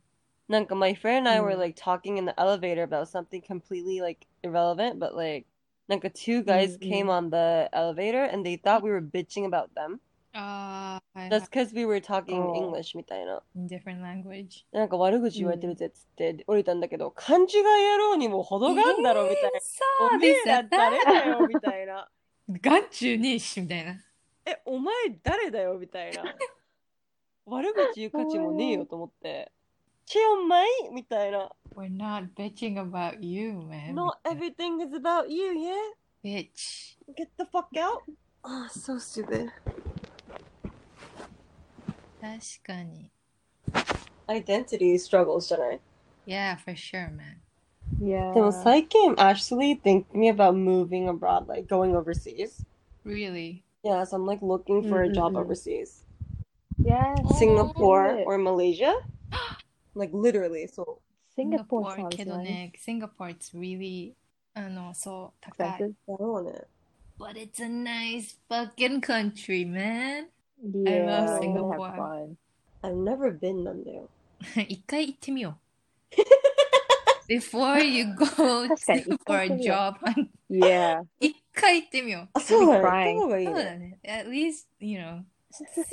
[0.47, 1.60] なんか my friend and I were Mm.
[1.60, 5.45] like talking in the elevator about something completely like irrelevant, but like
[5.88, 9.69] なんか two guys Mm, came on the elevator and they thought we were bitching about
[9.76, 9.99] them
[10.36, 12.56] ああ、はい、 just because we were talking Oh.
[12.56, 13.43] English みたいな。
[13.56, 14.65] in different language.
[14.71, 19.60] なんか悪口言われてるぜっつって降りたんだけど、勘違い野郎にも程があんだろみたいな。
[19.62, 20.78] そうおめえらでした。
[20.78, 22.10] 誰だよみたいな。
[22.48, 24.00] 眼中ねえし、みたいな。
[24.46, 26.24] え、お前誰だよみたいな。
[27.44, 29.52] 悪口言う価値もねえよと思って。
[30.06, 31.50] チェお前みたいな。
[31.76, 33.94] We're not bitching about you, man.
[33.94, 35.74] Not everything is about you, yeah?
[36.24, 36.96] Bitch.
[37.14, 38.02] Get the fuck out.
[38.42, 39.50] Oh, so stupid.
[42.20, 43.11] 確かに。
[44.26, 45.80] Identity struggles じゃない
[46.26, 47.37] Yeah, for sure, man.
[47.99, 48.34] Yeah.
[48.34, 52.65] でも最近 I'm actually thinking about moving abroad, like going overseas.
[53.06, 53.63] Really?
[53.84, 55.41] Yeah, so I'm like looking for a job Mm-mm-mm.
[55.45, 56.06] overseas.
[56.84, 57.17] Yes.
[57.38, 58.23] Singapore Oh.
[58.26, 58.93] or Malaysia?
[59.95, 60.99] Like literally, so
[61.36, 62.43] Singapore シンガポール sounds けど nice.
[62.43, 64.13] ね、シンガポール it's really
[64.56, 65.69] あの、そう、高い。
[65.69, 65.93] Expensive.
[66.08, 66.52] だろうね。
[67.19, 70.28] But it's a nice fucking country, man.
[70.63, 71.06] Yeah.
[71.06, 71.95] love I'm gonna have Singapore.
[71.95, 72.38] fun.
[72.82, 74.10] I've never been なんだよ。
[74.67, 75.58] 一回行ってみよ
[76.12, 76.15] う。
[77.28, 81.04] Before you go 確 かに to 一 for 回 a 行ってみよ job hunt う Yeah.
[81.19, 82.30] 一回行ってみよう。
[82.34, 82.86] あ、そうだね。
[82.86, 83.13] crying.
[83.13, 83.54] 行った方がいいね。
[83.54, 83.99] そうだね。
[84.04, 85.23] At least, you know,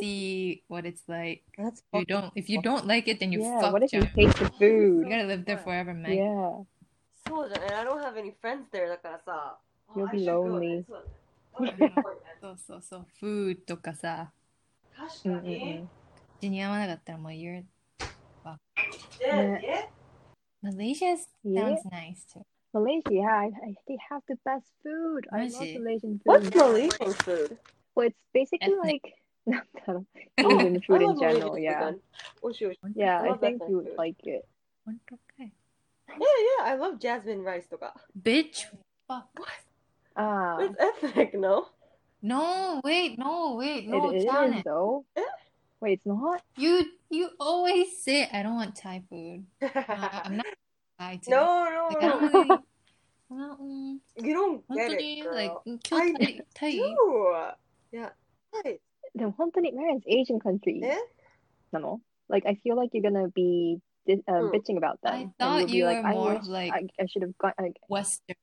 [0.01, 1.45] see what it's like.
[1.57, 3.61] That's If you don't, if you don't like it, then you Yeah.
[3.61, 4.13] fucked What if you China.
[4.17, 5.09] hate the You food?
[5.09, 6.11] gotta live there forever, man.
[6.13, 6.65] Yeah.
[7.27, 7.75] そうじゃね。
[7.75, 9.59] I don't have any friends there だからさ。
[9.95, 10.79] You'll Oh, be I should go lonely.
[10.79, 10.95] ねそ
[11.65, 11.95] うだね
[12.43, 13.07] Oh, そうそうそう。
[13.21, 14.33] food とかさ、
[14.97, 15.79] 確うんうんかに。
[15.79, 15.91] うん。
[16.41, 17.65] 口に合わなかったらもう you're...
[19.19, 19.91] でね
[20.66, 21.92] Malaysia sounds yeah.
[21.92, 22.42] nice too.
[22.74, 25.28] Malaysia, I, I, they have the best food.
[25.32, 25.58] Malaysia.
[25.58, 26.26] I love Malaysian food.
[26.26, 27.58] What's Malaysian food?
[27.94, 29.04] Well, it's basically Ethnic.
[29.46, 30.06] like
[30.38, 31.58] Indian food in general.
[31.58, 31.92] Yeah,
[32.42, 33.22] food yeah.
[33.22, 33.98] I, I think you would food.
[33.98, 34.46] like it.
[34.88, 35.46] Yeah,
[36.18, 37.68] yeah, I love jasmine rice.
[38.18, 38.66] Bitch,
[39.08, 39.30] fuck.
[39.38, 39.50] What?
[40.18, 41.68] Ah, uh, it's ethnic, no?
[42.22, 45.06] No, wait, no, wait, no, it though.
[45.86, 46.42] Wait, it's not.
[46.58, 49.46] You you always say I don't want Thai food.
[49.62, 50.46] Uh, I'm not
[51.00, 51.18] Thai.
[51.18, 51.30] Today.
[51.30, 52.60] No, no, like,
[53.30, 54.00] no.
[54.18, 55.36] You don't get it, girl.
[55.36, 56.72] Like, I Thai, Thai.
[56.72, 57.36] do.
[57.92, 58.10] Yeah.
[58.52, 58.80] Thai.
[59.14, 60.82] The where is Asian country?
[60.84, 60.98] Eh?
[61.72, 64.48] No, like I feel like you're gonna be uh, hmm.
[64.48, 65.14] bitching about that.
[65.14, 68.38] I thought you like, were I more like I, I should have got like, Western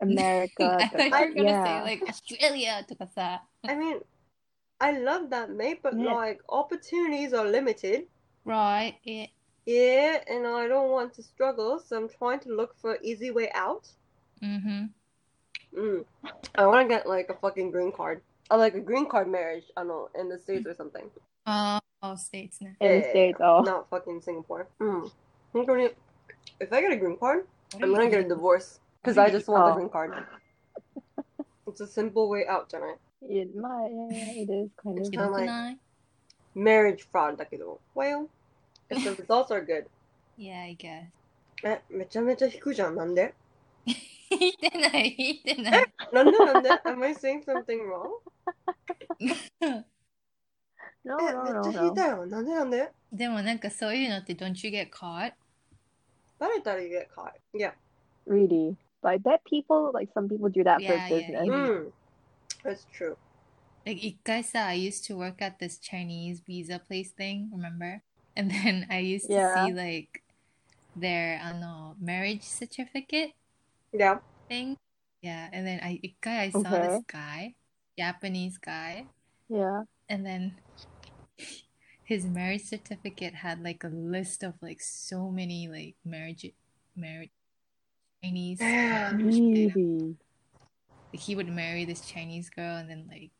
[0.00, 0.78] America.
[0.80, 1.64] I thought you were gonna yeah.
[1.64, 2.86] say like Australia.
[3.66, 3.98] I mean,
[4.82, 6.12] I love that, mate, but yeah.
[6.12, 8.06] like opportunities are limited.
[8.44, 8.96] Right.
[9.04, 9.26] Yeah.
[9.64, 13.48] Yeah, and I don't want to struggle, so I'm trying to look for easy way
[13.54, 13.88] out.
[14.42, 14.86] Mm-hmm.
[15.78, 16.04] Mm.
[16.56, 19.66] I want to get like a fucking green card, or like a green card marriage.
[19.76, 21.08] I don't know in the states or something.
[21.46, 21.78] Uh,
[22.16, 22.72] states now.
[22.80, 24.66] In the states, oh, not fucking Singapore.
[24.80, 25.12] Mm.
[25.54, 29.62] If I get a green card, I'm gonna get a divorce because I just want
[29.62, 29.68] oh.
[29.68, 30.24] the green card.
[31.68, 32.94] it's a simple way out, Jenna.
[33.21, 35.03] It might, yeah, it is kind of.
[35.03, 35.77] ひどくない
[36.55, 37.79] Marriage fraud だけど。
[37.95, 38.27] Well,
[38.89, 39.87] if the results are good.
[40.37, 41.05] Yeah, I guess.
[41.63, 42.95] え、めちゃめちゃ引くじゃん。
[42.95, 43.33] なんで
[44.29, 45.93] 引いてない、引いてない。
[46.11, 48.09] なんでなんで ?Am I saying something wrong?
[51.03, 51.93] No, え、 no, めっ no, ちゃ引い no.
[51.95, 52.25] たよ。
[52.25, 55.33] なんでなんででもなんかそういうのって don't you get caught?
[56.39, 57.31] バレたら you get caught.
[57.53, 57.71] Yeah.
[58.27, 58.75] Really.
[59.01, 61.47] But I bet people, like some people do that Yeah, for yeah, business.
[61.47, 61.55] うう
[61.89, 61.93] ん。
[62.64, 63.16] that's true.
[63.86, 68.02] Like ikasa, I used to work at this Chinese visa place thing, remember?
[68.36, 69.66] And then I used to yeah.
[69.66, 70.22] see like
[70.94, 73.32] their ano, marriage certificate
[73.92, 74.18] yeah.
[74.48, 74.78] thing.
[75.20, 75.48] Yeah.
[75.52, 76.86] And then I Ikkai I saw okay.
[76.86, 77.54] this guy,
[77.98, 79.06] Japanese guy.
[79.48, 79.82] Yeah.
[80.08, 80.54] And then
[82.04, 86.46] his marriage certificate had like a list of like so many like marriage
[86.96, 87.34] marriage
[88.22, 88.60] Chinese.
[88.62, 89.12] Yeah,
[91.13, 93.31] like, he would marry this Chinese girl and then like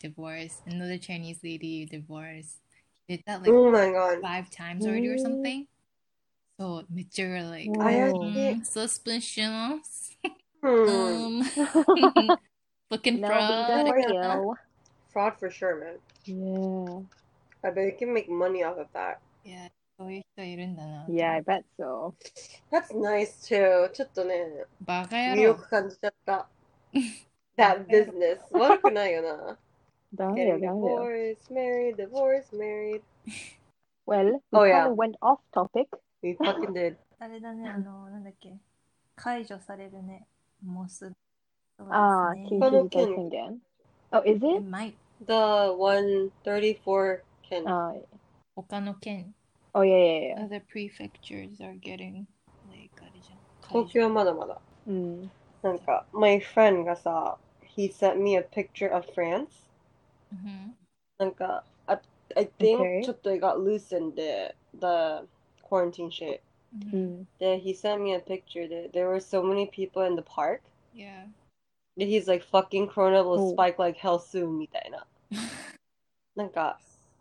[0.00, 2.56] divorce another Chinese lady divorce
[3.06, 4.20] he did that like Oh my god.
[4.20, 5.22] five times already or Really?
[5.22, 5.66] something
[6.58, 7.78] so めっちゃ like Whoa.
[7.78, 8.50] 怪しい。
[8.50, 10.16] um, suspicious
[10.62, 11.40] うん。
[11.40, 12.38] um
[12.90, 14.12] looking no, fraud be Fraud.
[14.12, 14.54] careful.
[15.12, 15.98] Fraud for sure, man.
[16.24, 17.02] Yeah.
[17.64, 19.18] I bet you can make money off of that.
[19.44, 22.14] yeah そういう人いるんだな Yeah, I bet so.
[22.70, 23.90] That's nice too.
[23.92, 24.34] ちょっとね、
[24.80, 26.48] バカ野魅郎力感じちゃった。
[27.56, 28.40] That business.
[28.52, 29.58] 悪くないよな。
[30.14, 30.98] ダメよ、 Getting ダメよ。
[31.04, 33.02] divorced, married, divorced, married.
[34.06, 34.86] Well, we Oh, kind yeah.
[34.90, 35.88] of went off topic.
[36.22, 36.96] We fucking did.
[37.18, 38.56] あれだね、あの、なんだっけ、
[39.16, 40.26] 解除されるね、
[40.64, 41.14] もうすぐ。
[41.78, 43.62] そうああ、ですね緊急事態宣言。
[44.12, 44.60] Oh, is It it?
[44.68, 45.32] might The
[46.52, 47.68] 134 can.
[47.68, 47.94] あ
[48.56, 49.34] 他の県。
[49.74, 50.44] Oh yeah, yeah, yeah.
[50.44, 52.26] Other prefectures are getting
[52.70, 53.38] like あれじゃん。
[53.68, 54.60] 東京はまだまだ。
[54.86, 55.28] Mm.
[55.62, 57.38] なんか、my friend がさ、
[57.76, 59.48] he sent me a picture of France.
[60.32, 60.76] うん
[61.18, 62.00] なんか、I,
[62.36, 63.02] I think Okay.
[63.04, 65.26] ちょっと it got loosened the, the
[65.62, 66.40] quarantine shit.
[66.92, 67.26] うん Mm.
[67.38, 70.62] Then he sent me a picture that there were so many people in the park
[70.94, 71.26] Yeah.
[71.98, 73.52] that he's like fucking corona will Oh.
[73.52, 75.06] spike like hell soon みたいな。
[76.34, 76.78] なんか、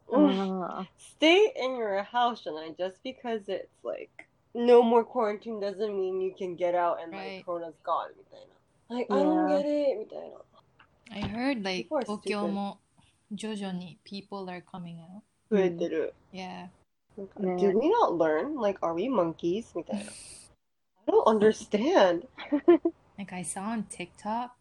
[0.07, 0.85] うん Ah.
[1.19, 4.09] stay in your house じゃない just because it's like
[4.56, 7.36] no more quarantine doesn't mean you can get out and right.
[7.36, 8.10] like Corona's gone.
[8.88, 9.16] Like yeah.
[9.16, 10.12] I don't get it.
[11.12, 12.78] I heard like Tokyo mo
[13.34, 15.22] jojoni people are coming out.
[15.52, 16.10] Mm.
[16.32, 16.66] Yeah.
[17.16, 17.56] yeah.
[17.56, 18.56] Did we not learn?
[18.56, 19.72] Like, are we monkeys?
[19.76, 20.02] I
[21.06, 22.26] don't understand.
[23.18, 24.52] like I saw on TikTok,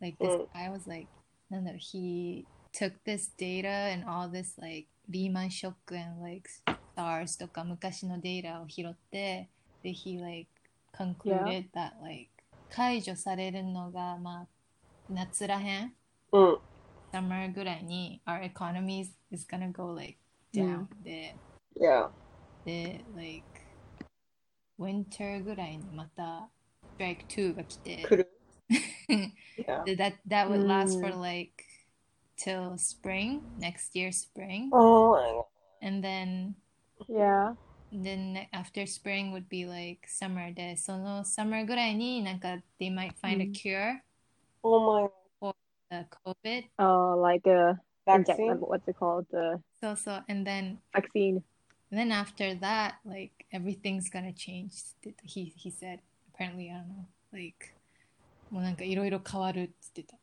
[0.00, 0.46] like this mm.
[0.54, 1.08] guy was like,
[1.50, 6.48] no, no, he took this data and all this like Lehman shock and like
[6.95, 9.49] SARS とか昔のデータを拾って、
[9.83, 10.49] で、he like
[10.93, 12.29] concluded that like
[12.69, 14.47] 解除されるのがまあ
[15.09, 15.93] 夏らへん、
[16.31, 16.57] うん。
[17.11, 20.17] summer ぐらいに our economy is- is gonna go like
[20.53, 21.35] down、で、
[21.79, 22.09] Yeah.
[22.65, 23.43] で、like
[24.77, 26.49] winter ぐらいにまた
[26.97, 28.35] strike 2が来て、来る
[29.57, 29.83] Yeah.
[29.97, 31.19] that that would last for Mm.
[31.21, 31.63] like
[32.37, 35.45] till spring next year spring Oh my god.
[35.81, 36.53] and then
[37.07, 37.55] Yeah.
[37.91, 43.51] then after spring would be like summer でその summer ぐらいになんか they might find a Mm.
[43.53, 44.01] cure
[44.63, 45.09] Oh
[45.41, 45.53] my
[45.89, 48.59] the COVID Oh, like a inject- vaccine.
[48.59, 49.25] what's it called?
[49.31, 51.41] The so so and then vaccine.
[51.91, 54.73] and then after that like everything's gonna change
[55.23, 55.99] he he said
[56.33, 57.73] apparently I don't know like
[58.51, 60.17] もうなんかいろいろ変わるって言ってた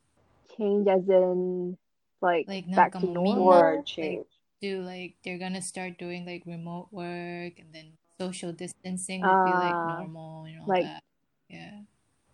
[0.57, 1.77] Change as in
[2.21, 3.79] like, Like, back なんか to もうみんな normal.
[3.79, 4.25] Or change.
[4.62, 9.52] do like they're gonna start doing like remote work and then social distancing will be
[9.52, 11.02] like ah, normal and all like that.
[11.50, 11.80] Yeah.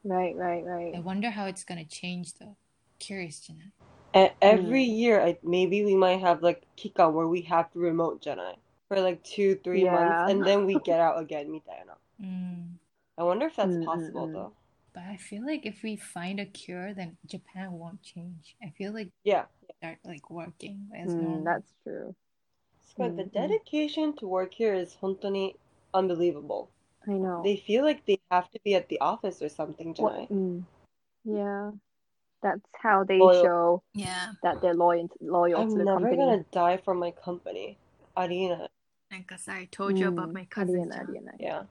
[0.05, 0.95] right, right, right.
[0.95, 2.57] I wonder how it's gonna change though.
[3.01, 3.73] Curious, Jenna.
[4.43, 4.93] Every hmm.
[4.93, 8.55] year, I, maybe we might have like Kika where we have to remote Jenna,
[8.89, 9.93] for like two, three Yeah.
[9.93, 11.97] months, and then we get out again, Mitayana.
[12.23, 12.75] Mm.
[13.17, 14.33] I wonder if that's Mm, mm possible mm.
[14.33, 14.53] though.
[14.95, 18.57] But I feel like if we find a cure, then Japan won't change.
[18.63, 19.45] I feel like yeah,
[19.79, 21.45] start like working as mm.
[21.45, 22.15] That's true.
[22.97, 23.17] But mm-hmm.
[23.17, 25.57] the dedication to work here is honestly
[25.95, 26.71] unbelievable.
[27.07, 27.43] I know.
[27.45, 30.29] They feel like they have to be at the office or something tonight.
[30.31, 30.65] Mm.
[31.25, 31.71] Yeah.
[32.43, 33.43] That's how they loyal.
[33.43, 34.33] show yeah.
[34.43, 36.13] that they're loyal, loyal I'm to the company.
[36.13, 37.79] I'm never going to die for my company.
[38.17, 38.69] Arena.
[39.11, 40.09] Because I told you mm.
[40.09, 40.77] about my cousin.
[40.77, 41.33] Arena, Arena.
[41.39, 41.63] Yeah.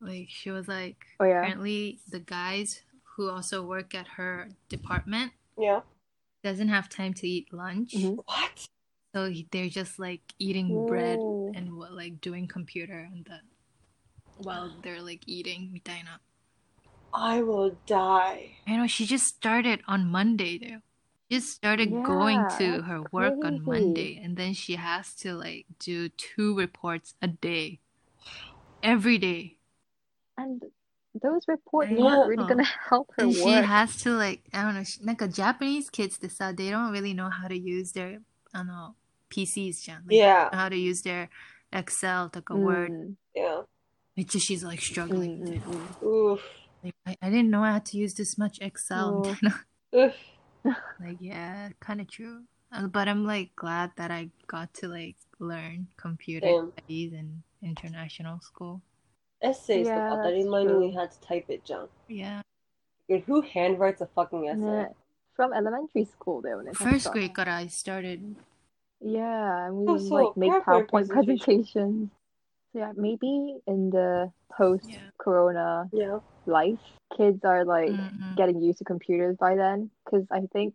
[0.00, 1.40] Like she was like Oh yeah.
[1.40, 2.82] apparently the guys
[3.16, 5.82] who also work at her department Yeah.
[6.42, 7.94] doesn't have time to eat lunch.
[7.94, 8.16] Mhm.
[8.26, 8.66] What?
[9.14, 11.52] So he- they're just like eating bread Whoa.
[11.54, 13.42] and what like doing computer and that
[14.38, 16.20] while they're like eating みたいな.
[17.12, 18.56] I will die.
[18.66, 20.80] I know she just started on Monday though.
[21.30, 23.70] She just started going Yeah, to that's her work on crazy.
[23.70, 27.80] Monday and then she has to like do two reports a day.
[28.82, 29.55] Every day.
[30.36, 30.60] And
[31.20, 32.04] those reports Yeah.
[32.04, 33.64] aren't really gonna help her And she work.
[33.64, 37.28] has to like I don't know, she- なんか Japanese kids ってさ they don't really know
[37.30, 38.20] how to use their
[38.52, 38.94] あの
[39.30, 40.06] PCs じゃん。
[40.06, 40.50] Like, Yeah.
[40.52, 41.28] how to use their
[41.72, 43.64] Excel とか Word Mm, Yeah.
[44.16, 45.48] めっちゃ she's like うん struggling うん
[46.02, 46.40] うん Oof.
[46.82, 49.22] Like, I, I didn't know I had to use this much Excel.
[49.92, 49.98] Oh.
[49.98, 50.14] Oof.
[51.00, 52.42] like, yeah, kind of true.
[52.72, 56.72] Uh, But I'm like glad that I got to like learn computer Same.
[56.72, 58.80] studies in international school.
[59.41, 61.87] essays yeah, I didn't mind we had to type it, John.
[62.07, 62.41] Yeah.
[63.09, 64.61] Dude, who handwrites a fucking essay?
[64.61, 64.87] Yeah.
[65.35, 66.63] From elementary school, though.
[66.73, 68.35] First grade, got I started.
[68.99, 71.37] Yeah, and we oh, so like make PowerPoint presentation.
[71.37, 72.09] presentations.
[72.73, 76.19] So yeah, maybe in the post-corona yeah.
[76.47, 76.79] life,
[77.15, 78.35] kids are like mm-hmm.
[78.35, 79.91] getting used to computers by then.
[80.03, 80.73] Because I think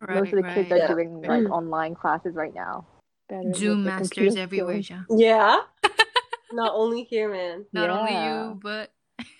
[0.00, 0.54] right, most of the right.
[0.54, 2.86] kids are doing like online classes right now.
[3.28, 5.02] Better Zoom masters everywhere, yeah.
[5.10, 5.60] Yeah.
[6.52, 7.64] Not only here, man.
[7.72, 8.90] Not only you, but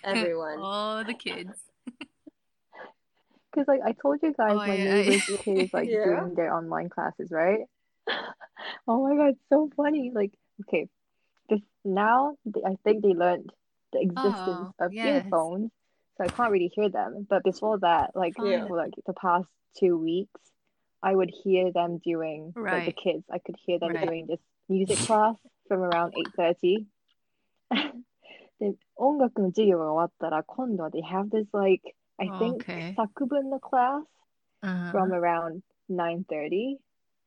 [0.03, 0.59] Everyone.
[0.61, 1.51] all the kids.
[3.51, 5.37] Because like I told you guys, Oh, my yeah, neighbor's yeah.
[5.43, 6.03] kid is like Yeah.
[6.03, 7.61] doing their online classes, right?
[8.87, 10.11] oh my god, so funny.
[10.13, 10.87] Like, okay,
[11.49, 13.51] this now th- I think they learned
[13.93, 15.25] the existence Oh, of yes.
[15.25, 15.71] earphones,
[16.17, 17.25] so I can't really hear them.
[17.27, 18.67] But before that, like Yeah.
[18.67, 19.47] for like the past
[19.79, 20.41] two weeks,
[21.01, 23.23] I would hear them doing like the kids.
[23.31, 24.05] I could hear them Right.
[24.05, 25.35] doing this music class
[25.67, 26.85] from around eight thirty.
[28.60, 31.82] で音楽の授業が終わったら今度は they have this like
[32.18, 32.94] I think Okay.
[32.94, 34.04] 作文の class
[34.64, 34.92] Uh-huh.
[34.92, 35.60] from around
[35.90, 36.76] 9:30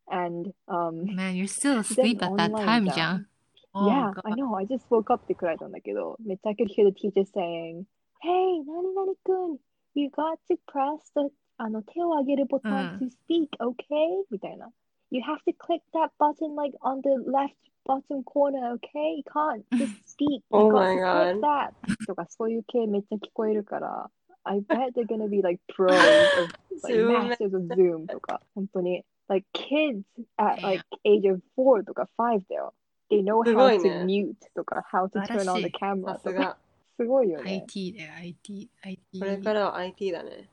[0.10, 3.26] and um Man, you're still asleep at that online time, じゃん John.
[3.74, 4.22] Oh, yeah, God.
[4.24, 4.56] I know.
[4.56, 7.84] I just woke up ってくらいなんだけど、めっちゃ I could hear the teacher saying,
[8.24, 9.58] Hey, 何々くん、
[9.96, 14.24] you got to press the あの手を挙げるボタンうん to speak, okay?
[14.32, 14.72] みたいな。
[15.12, 17.52] You have to click that button like on the left
[17.87, 19.17] bottom corner, okay?
[19.17, 20.43] You can't just speak.
[20.43, 21.41] You Oh my God.
[21.41, 21.73] that.
[22.07, 24.11] とかそういう系めっちゃ聞こえるから、
[24.45, 26.51] I bet they're gonna be like pros of
[26.83, 29.05] like masters of Zoom とか、本当に。
[29.29, 30.03] Like kids
[30.39, 32.75] at like age of four とか five だよ。
[33.11, 36.33] They know how い to ね mute とか、how to turn on し the い camera とか。
[36.33, 36.57] が。
[36.97, 37.65] すごいよね。
[37.67, 38.69] IT だよ、IT。
[38.83, 39.19] IT。
[39.19, 40.49] これからは IT だね。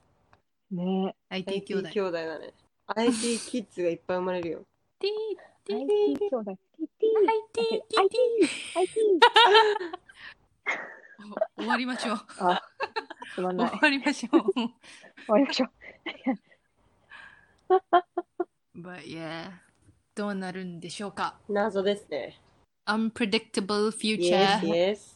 [0.70, 1.88] ね IT 兄 IT 弟。
[1.90, 2.54] 兄弟だね。
[2.86, 4.64] IT キッズがいっぱい生まれるよ。
[5.67, 6.51] ティー IT 兄弟。
[6.51, 7.83] IT!
[7.97, 8.17] IT!
[8.75, 8.99] IT!
[11.57, 12.17] お終わりましょう。
[12.39, 12.61] あ、
[13.35, 13.69] つまんない。
[13.69, 14.41] 終わりましょう。
[14.53, 14.71] 終
[15.27, 15.69] わりましょう。
[18.75, 19.51] But yeah.
[20.15, 22.37] どうなるんでしょうか謎ですね。
[22.85, 24.59] Unpredictable future.
[24.61, 25.15] Yes, yes.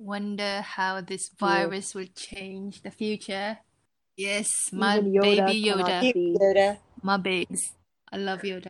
[0.00, 3.58] Wonder how this virus will change the future.
[4.16, 6.00] Yes, my Even Yoda baby cannot Yoda.
[6.00, 6.78] see Yoda.
[7.02, 7.72] My babes.
[8.12, 8.68] I love Yoda.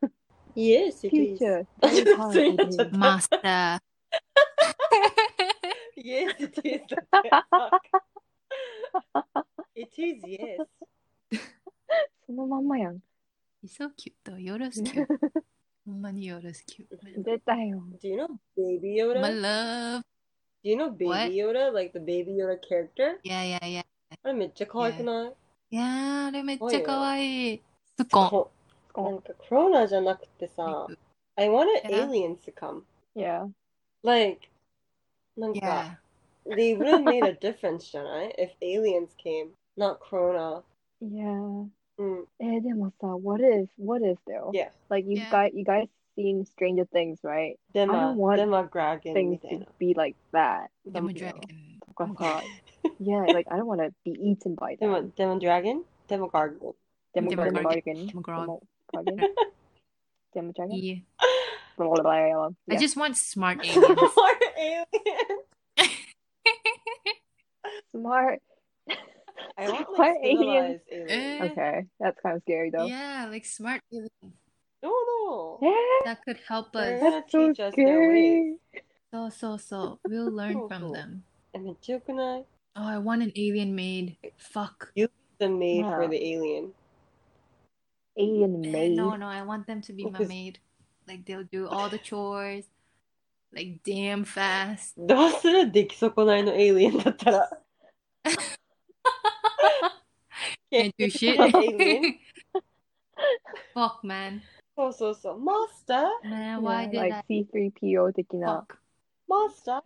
[0.55, 1.39] Yes, it is.
[1.39, 1.65] future.
[1.81, 3.79] あ Very ちょっとになっちゃっ.た。
[3.79, 3.81] Master.
[5.97, 6.81] Yes, it is.
[7.11, 7.79] だって Fuck.
[9.75, 10.67] It is, yes.
[12.25, 13.01] そのまんまやん。
[13.63, 14.37] He's so cute though.
[14.37, 15.07] Yoda's cute.
[15.85, 16.87] ほんまに Yoda's cute.
[17.03, 17.23] man.
[17.23, 17.83] 出たよ。
[18.01, 19.21] Do you know Baby Yoda?
[19.21, 20.01] My love.
[20.63, 21.31] Do you know Baby What?
[21.31, 21.71] Yoda?
[21.73, 23.19] Like the Baby Yoda character?
[23.23, 23.83] Yeah, yeah, yeah.
[24.23, 25.33] あれめっちゃ可愛くない
[25.71, 27.61] いやー、あれめっちゃ可愛い。
[27.97, 28.62] スコン。
[28.92, 30.86] こなんかコロナじゃなくてさ、
[31.36, 32.04] I wanted Yeah.
[32.08, 32.82] aliens to come.
[33.14, 33.48] Yeah.
[34.02, 34.48] Like,
[35.36, 35.98] なんか、
[36.46, 36.56] Yeah.
[36.56, 40.62] they would have made a difference じゃない ?If aliens came, not corona.
[41.02, 41.68] Yeah.
[41.98, 42.28] うん。
[42.38, 44.50] えー、でもさ、what if, what if though?
[44.50, 44.70] Yeah.
[44.88, 45.30] Like you Yeah.
[45.30, 47.56] guys, you guys seen Stranger Things, right?
[47.72, 49.66] デマ I don't、want デマグラゲン Things みたい to な。
[49.78, 50.68] be like that.
[50.86, 51.34] でも you ドラ know,
[51.96, 52.08] ゴン。
[52.08, 52.42] とかさ、
[53.00, 55.12] yeah, like I don't want to be eaten by デマ them.
[55.16, 56.64] デマドラゲンデマガーゲン。
[57.14, 58.06] Demo Demogorgon.
[58.06, 58.60] Demogorgon.
[58.93, 59.33] recording.
[60.33, 60.67] Can we check?
[60.69, 60.95] Yeah.
[61.77, 62.49] Blah, blah, blah, yeah.
[62.69, 63.97] I just want smart aliens.
[64.13, 64.87] smart aliens.
[67.91, 68.41] smart.
[69.57, 70.81] I want like, smart aliens.
[70.91, 71.41] aliens.
[71.41, 72.85] Uh, okay, that's kind of scary though.
[72.85, 74.11] Yeah, like smart aliens.
[74.83, 75.59] No, no.
[75.61, 76.13] Yeah.
[76.13, 76.99] That could help us.
[77.01, 78.57] That's so scary.
[79.11, 79.99] So, so, so.
[80.07, 80.93] We'll learn so from cool.
[80.93, 81.23] them.
[81.55, 84.17] Oh, I want an alien maid.
[84.37, 84.91] Fuck.
[84.95, 85.07] You
[85.39, 85.95] the maid yeah.
[85.95, 86.73] for the alien
[88.16, 88.96] Alien Eh, maid.
[88.96, 90.58] No, no, I want them to be my Because- maid.
[91.06, 92.66] Like they'll do all the chores,
[93.52, 94.94] like damn fast.
[94.98, 97.50] どうする出来損ないのエイリエンだったら。
[100.70, 101.38] Can't do shit.
[101.38, 102.18] Alien.
[103.74, 104.40] Fuck, man.
[104.76, 105.38] そうそうそう。
[105.40, 107.22] マスター Man, Yeah, why did like I?
[107.52, 108.64] C3PO 的な。
[108.68, 108.76] Fuck.
[109.26, 109.82] マスター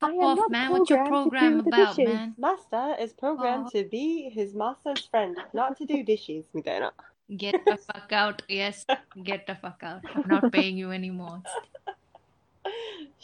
[0.00, 0.70] I am off, not man.
[0.72, 2.14] What's your programmed program to do the about, dishes.
[2.14, 2.34] man?
[2.38, 3.70] Master is programmed Oh.
[3.82, 6.44] to be his master's friend, not to do dishes.
[6.54, 6.92] みたいな。
[7.30, 8.42] Get the fuck out.
[8.48, 8.86] Yes,
[9.24, 10.00] get the fuck out.
[10.14, 11.42] I'm not paying you anymore.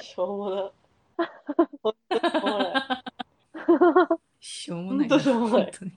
[0.00, 0.72] しょうもな。
[1.82, 2.78] 本当にしょうもない。
[4.40, 5.16] しょうもないな。
[5.16, 5.90] ほんとしょうもない本当に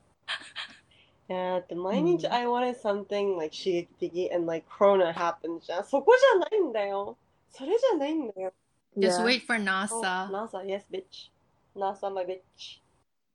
[1.27, 5.83] いやーだって毎日うん I wanted something like 刺激的 and like Corona happened じゃん。
[5.85, 7.17] そこじゃないんだよ。
[7.49, 8.53] それじゃないんだよ。
[8.97, 9.25] Just Yeah.
[9.25, 10.29] wait for Oh, NASA.
[10.31, 11.29] NASA, yes, bitch.
[11.75, 12.79] NASA, my bitch.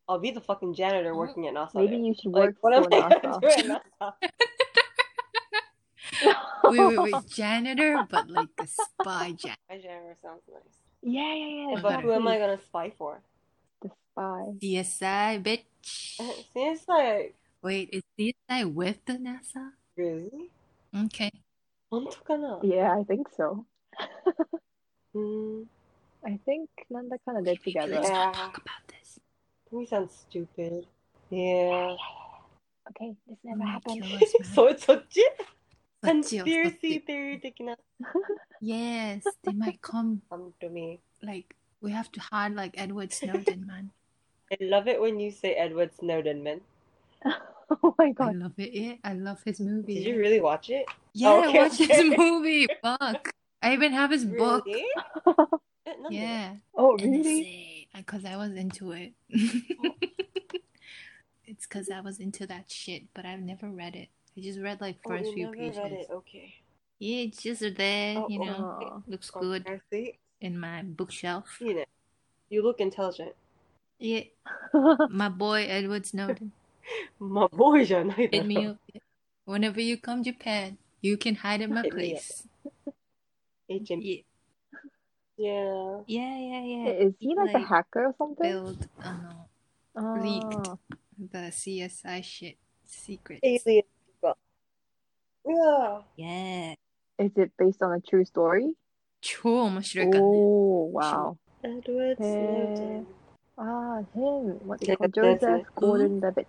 [0.08, 1.18] I'll be the fucking janitor Oh.
[1.18, 1.74] working at NASA.
[1.74, 2.06] Maybe there.
[2.06, 4.12] you should Like, work what for am I gonna NASA.
[6.63, 9.61] wait, wait, wait, janitor, but like a spy janitor.
[9.67, 10.77] Spy janitor sounds nice.
[11.01, 11.81] Yeah, yeah, yeah.
[11.81, 13.21] But who am I gonna spy for?
[13.81, 14.43] The spy.
[14.61, 15.65] CSI, bitch.
[16.55, 17.31] CSI.
[17.61, 19.71] Wait, is CSI with the NASA?
[19.97, 20.49] Really?
[20.95, 21.31] Okay.
[22.63, 23.65] Yeah, I think so.
[25.15, 25.61] Hmm.
[26.25, 27.95] I think Nanda kind of did together.
[27.95, 28.31] Let's yeah.
[28.33, 29.17] talk about this.
[29.71, 30.85] We sound stupid.
[31.29, 31.39] Yeah.
[31.39, 31.95] yeah.
[32.89, 34.03] Okay, this never happened.
[34.53, 35.39] so it's legit
[36.05, 37.41] conspiracy theory
[38.61, 40.99] yes they might come come to me.
[41.23, 43.91] like we have to hide like edward snowden man.
[44.51, 46.61] I love it when you say edward snowden man.
[47.81, 48.29] Oh my god.
[48.29, 50.85] I love it yeah, i love his movie did you really watch it?
[51.13, 52.09] Yeah okay, i watched okay.
[52.09, 52.67] his movie.
[52.83, 53.33] Fuck.
[53.61, 54.37] I even have his really?
[54.37, 54.65] book.
[56.11, 56.53] Yeah.
[56.75, 57.87] Oh really?
[57.95, 59.13] because i was into it.
[59.33, 59.95] Oh.
[61.45, 64.09] It's because i was into that shit but i've never read it.
[64.37, 66.07] I just read like oh, first oh, few pages.
[66.11, 66.53] Okay.
[66.99, 68.79] Yeah, it's just there, oh, you know.
[68.79, 68.89] Uh-uh.
[68.91, 69.65] Oh, looks good
[70.41, 71.57] in my bookshelf.
[71.59, 71.85] You know,
[72.49, 73.33] you look intelligent.
[73.99, 74.23] Yeah.
[75.09, 76.51] my boy Edward Snowden.
[77.19, 78.09] my boy, John.
[78.09, 78.77] Hit me up.
[79.45, 82.47] Whenever you come Japan, you can hide at my place.
[82.73, 82.93] place.
[83.69, 84.03] Agent.
[84.03, 84.21] Yeah.
[85.37, 85.99] Yeah.
[86.07, 86.89] Yeah, yeah, yeah.
[86.91, 88.51] Is he like, like a hacker or something?
[88.51, 89.15] Build, uh,
[89.97, 90.17] oh.
[90.21, 90.77] leaked ah.
[91.19, 93.41] the CSI shit secrets.
[93.43, 93.83] Alien
[95.44, 96.74] うわ Yeah.
[97.18, 98.74] Is it based on a true story?
[99.20, 100.28] 超面白いからね。
[100.30, 101.36] Oh, wow.
[101.62, 103.06] エドワード・スノーデへ ン。
[103.58, 104.58] Ah, him.
[104.66, 105.66] What do Yeah, you call that's Joseph it.
[105.76, 106.46] Gordon-Levitt.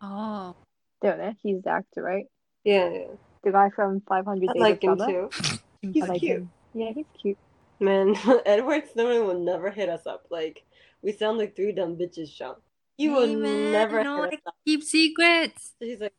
[0.00, 0.54] ああ。
[1.00, 1.36] There, ne?
[1.42, 2.26] He's the actor, right?
[2.64, 3.06] Yeah, yeah.
[3.44, 5.12] The guy from 500 I Days like of him Summer.
[5.12, 5.30] too.
[5.84, 6.30] I He's like cute.
[6.40, 6.50] him.
[6.74, 7.38] Yeah, he's cute.
[7.78, 8.14] Man,
[8.44, 10.26] Edward Snowden will never hit us up.
[10.30, 10.64] Like,
[11.02, 12.56] we sound like three dumb bitches, Sean.
[12.98, 14.54] He will Hey, man, never no, hit us up.
[14.66, 15.72] Keep secrets.
[15.80, 16.12] He's like,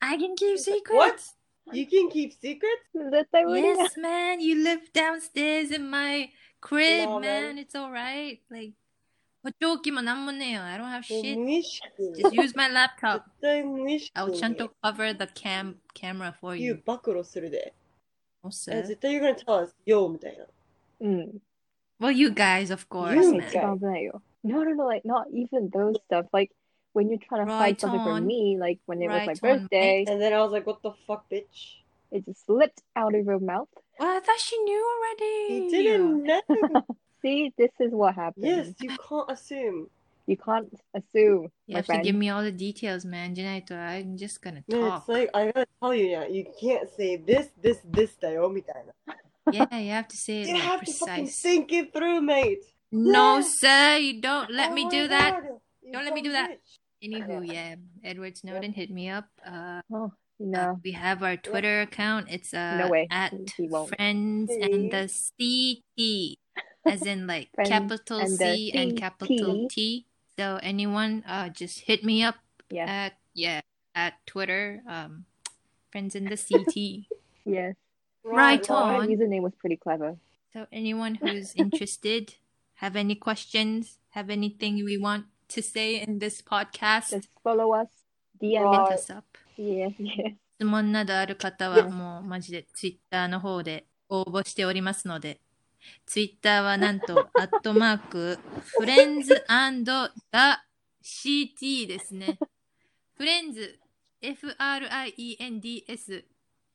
[0.00, 0.92] I can keep secrets.
[0.92, 1.76] what?
[1.76, 3.10] You can keep secrets?
[3.10, 3.84] 絶対無理だ。
[3.84, 4.40] Yes, man.
[4.42, 6.30] You live downstairs in my
[6.60, 7.56] crib, No, man.
[7.56, 7.58] man.
[7.58, 8.40] It's alright.
[8.50, 8.74] Like,
[9.42, 10.62] 補聴器もなんもねえよ。
[10.64, 11.38] I don't have もう shit.
[11.38, 11.82] 無意識。
[12.22, 13.22] Just use my laptop.
[13.24, 16.72] 絶 対無意識 I'll にちゃんと cover the cam camera for 言 you.
[16.74, 17.74] う暴露するで。
[18.42, 20.44] おっすえ絶対 you're gonna tell us, yo, みたいな。
[21.00, 21.38] うん。
[22.00, 23.40] Well, you guys, of course, You man.
[23.40, 23.48] guys.
[23.48, 24.22] 一番危ないよ。
[24.42, 26.26] No, no, no, like, not even those stuff.
[26.32, 26.54] Like,
[26.99, 29.59] when you're trying to right something for me, like when it right was my on.
[29.59, 30.03] birthday.
[30.05, 31.77] And then I was like, what the fuck, bitch?
[32.11, 33.69] It just slipped out of your mouth.
[33.97, 35.53] Well, I thought she knew already.
[35.53, 36.85] You didn't know.
[37.21, 38.45] See, this is what happens.
[38.45, 39.89] Yes, you can't assume.
[40.27, 41.51] You can't assume.
[41.67, 42.03] You have friend.
[42.03, 43.33] to give me all the details, man.
[43.33, 44.81] Janaito, I'm just gonna talk.
[44.81, 46.27] No, it's like I gotta tell you now.
[46.27, 48.63] You can't say this, this, this, Naomi.
[49.51, 50.47] Yeah, you have to say it.
[50.49, 50.99] You like, have precise.
[50.99, 52.65] to fucking think it through, mate.
[52.91, 55.09] No, sir, you don't let oh me do God.
[55.09, 55.41] that.
[55.81, 56.33] You don't let me do bitch.
[56.33, 56.59] that
[57.01, 57.13] bitch.
[57.27, 59.25] Anywho, yeah, Edward Snowden hit me up.
[59.45, 60.79] Uh, Oh, uh, no.
[60.83, 62.27] we have our Twitter account.
[62.29, 63.07] It's uh No way.
[63.11, 63.89] at He won't.
[63.95, 66.37] friends and the CT,
[66.85, 70.05] as in like capital and C and capital T.
[70.37, 72.35] So anyone, uh, just hit me up
[72.69, 72.85] Yeah.
[72.87, 73.61] at yeah
[73.95, 74.81] at Twitter.
[74.87, 75.25] Um,
[75.91, 77.05] friends in the CT.
[77.45, 77.73] Yes.
[78.23, 78.99] Right Well, on.
[78.99, 80.17] my username was pretty clever.
[80.53, 82.35] So anyone who's interested,
[82.75, 87.89] have any questions, have anything we want to say in this podcast, Just follow us.
[88.41, 89.09] DM hit us.
[89.09, 89.25] up.
[89.57, 90.35] Yes, yes.
[90.59, 95.39] 質問などある方はもうマジでツイッターの方で応募しておりますので、
[96.05, 98.37] ツイッターはなんと、アットマーク、
[98.77, 99.45] フレンズ
[101.01, 102.37] &the.ct ですね。
[103.15, 103.79] フレンズ、
[104.21, 104.65] F-R-I-E-N-D-S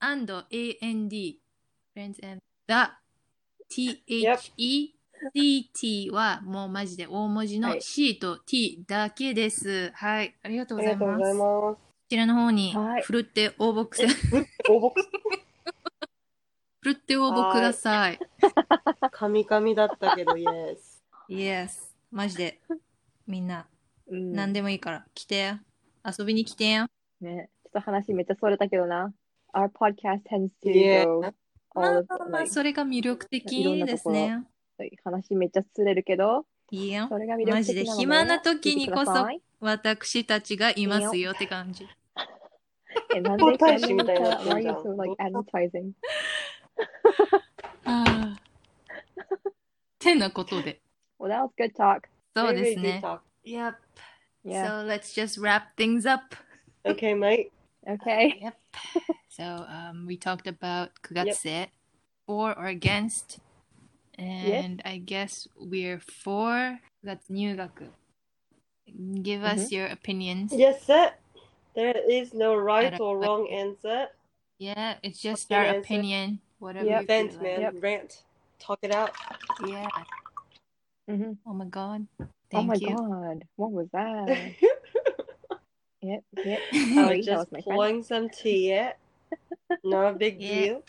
[0.00, 1.40] and A-N-D、
[1.92, 2.74] フレンズ and the
[5.32, 9.90] T-H-E-C-T はもうマジで大文字のはい C と T だけです。
[9.94, 10.34] はい。
[10.42, 11.42] ありがとうございありがとうございます。
[11.42, 11.74] ます。
[11.74, 14.92] こちらの方にはいふるって応募くせ、応募
[16.80, 18.18] ふるって応募ください。
[19.10, 21.02] カミカミだったけど、イエス。
[21.30, 21.94] Yes。
[22.10, 22.60] マジで。
[23.26, 23.66] みんな、
[24.06, 25.60] うん何でもいいから、来てや。
[26.04, 26.86] 遊びに来てや。
[27.20, 29.14] ね、ちょっと話めっちゃそれたけどな。
[29.54, 31.06] Our podcast tends to Yeah.
[31.06, 31.24] go
[31.76, 34.44] あ of まあまあ、like, それが魅力的ですね。
[35.04, 37.16] 話めっちゃ釣れるけど、いいよそ。
[37.18, 39.12] れが魅力的なのマジで暇な時にこそ
[39.60, 41.86] 私たちがいますよって感じ。
[43.14, 45.92] え、なんで皇太子みたいにな Why ん are じ you so like advertising?
[49.98, 50.80] てなことで。
[51.18, 52.02] Well, that was good talk.
[52.36, 53.00] そうです good ね。
[53.02, 53.20] talk.
[53.44, 53.74] Yep.
[54.44, 54.66] Yeah.
[54.66, 56.34] So let's just wrap things up.
[56.84, 57.50] Okay, mate.
[57.88, 58.38] Okay.
[58.42, 58.54] Yep.
[59.30, 61.68] So um, we talked about 9月生
[62.26, 63.40] for or against.
[64.18, 64.92] And yes.
[64.92, 67.90] I guess we're for that's 入学.
[69.22, 69.60] Give mm-hmm.
[69.60, 70.52] us your opinions.
[70.52, 71.12] Yes, sir.
[71.74, 74.06] There is no right or wrong answer.
[74.58, 76.40] Yeah, it's just our opinion.
[76.58, 76.86] Whatever.
[76.86, 77.42] Yeah, vent, like.
[77.42, 77.60] man.
[77.60, 77.74] Yep.
[77.80, 78.22] Rant.
[78.60, 79.10] Talk it out.
[79.66, 79.88] Yeah.
[81.10, 81.32] Mm-hmm.
[81.46, 82.06] Oh my god.
[82.20, 82.96] Oh Thank oh my you.
[82.96, 83.44] god.
[83.56, 84.28] What was that?
[86.00, 86.60] yep, yep.
[86.72, 88.70] was just my pouring some tea.
[88.70, 88.92] Yeah.
[89.82, 90.60] Not a big yeah.
[90.60, 90.82] deal.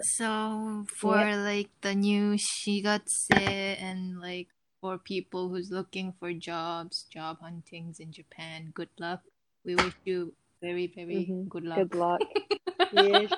[0.00, 4.48] So for like the new shigatse and like
[4.80, 9.20] for people who's looking for jobs, job huntings in Japan, good luck.
[9.64, 11.48] We wish you very, very Mhm.
[11.48, 11.88] good luck.
[11.88, 12.20] Good luck.
[12.92, 13.32] Yes.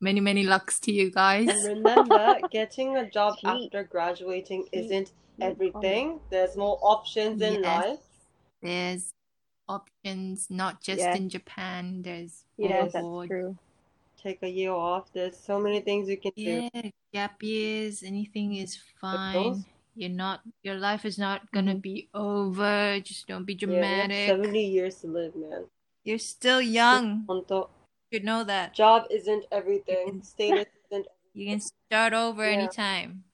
[0.00, 1.48] Many, many lucks to you guys.
[1.48, 6.20] And remember, getting a job after graduating isn't everything.
[6.30, 7.62] There's more options in Yes.
[7.62, 7.98] life.
[8.62, 9.12] There's
[9.68, 11.16] options not just Yeah.
[11.16, 12.02] in Japan.
[12.02, 13.56] There's Yes, that's true.
[14.22, 15.10] Take a year off.
[15.12, 16.68] There's so many things you can do.
[16.74, 19.64] Yeah, gap years, anything is fine.
[19.94, 20.40] You're not.
[20.62, 23.00] Your life is not gonna be over.
[23.00, 24.12] Just don't be dramatic.
[24.28, 24.60] Yeah, you have dramatic.
[24.60, 25.64] 70 years to live, man.
[26.04, 27.24] You're still young.
[28.10, 28.74] You know that.
[28.74, 30.20] Job isn't everything.
[30.22, 32.60] Status isn't You can start over Yeah.
[32.60, 33.24] anytime.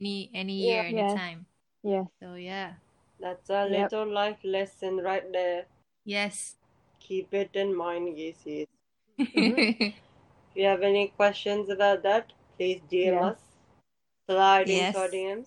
[0.00, 0.88] Any any year, Yeah.
[0.88, 1.04] Yeah.
[1.10, 1.46] anytime.
[1.82, 2.06] Yes.
[2.22, 2.80] So yeah.
[3.20, 3.92] That's a Yep.
[3.92, 5.66] little life lesson right there.
[6.04, 6.56] Yes.
[7.00, 8.40] Keep it in mind, yes.
[9.18, 9.94] Mhm.
[10.50, 13.26] If you have any questions about that, please DM Yeah.
[13.28, 13.38] us.
[14.28, 14.88] Slide Yes.
[14.88, 15.46] into our DMs.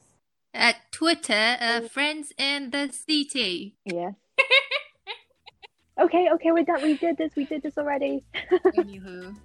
[0.54, 3.76] At Twitter, uh, friends in the city.
[3.86, 4.14] Yes.
[6.00, 6.82] okay, okay, we're done.
[6.84, 7.36] We did this.
[7.36, 8.24] We did this already.
[8.78, 9.36] Anywho,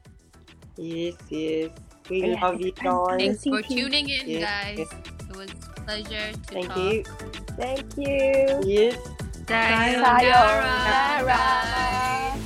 [0.77, 1.71] Yes, yes.
[2.09, 3.17] We Yes, love you guys.
[3.19, 4.79] thanks for tuning in, Yes, guys.
[4.79, 4.93] yes.
[5.29, 6.77] It was a pleasure to Thank talk.
[6.79, 7.03] you.
[7.59, 8.61] Thank you.
[8.65, 8.97] Yes.
[9.49, 10.21] Sayonara.
[11.27, 12.39] Sayonara.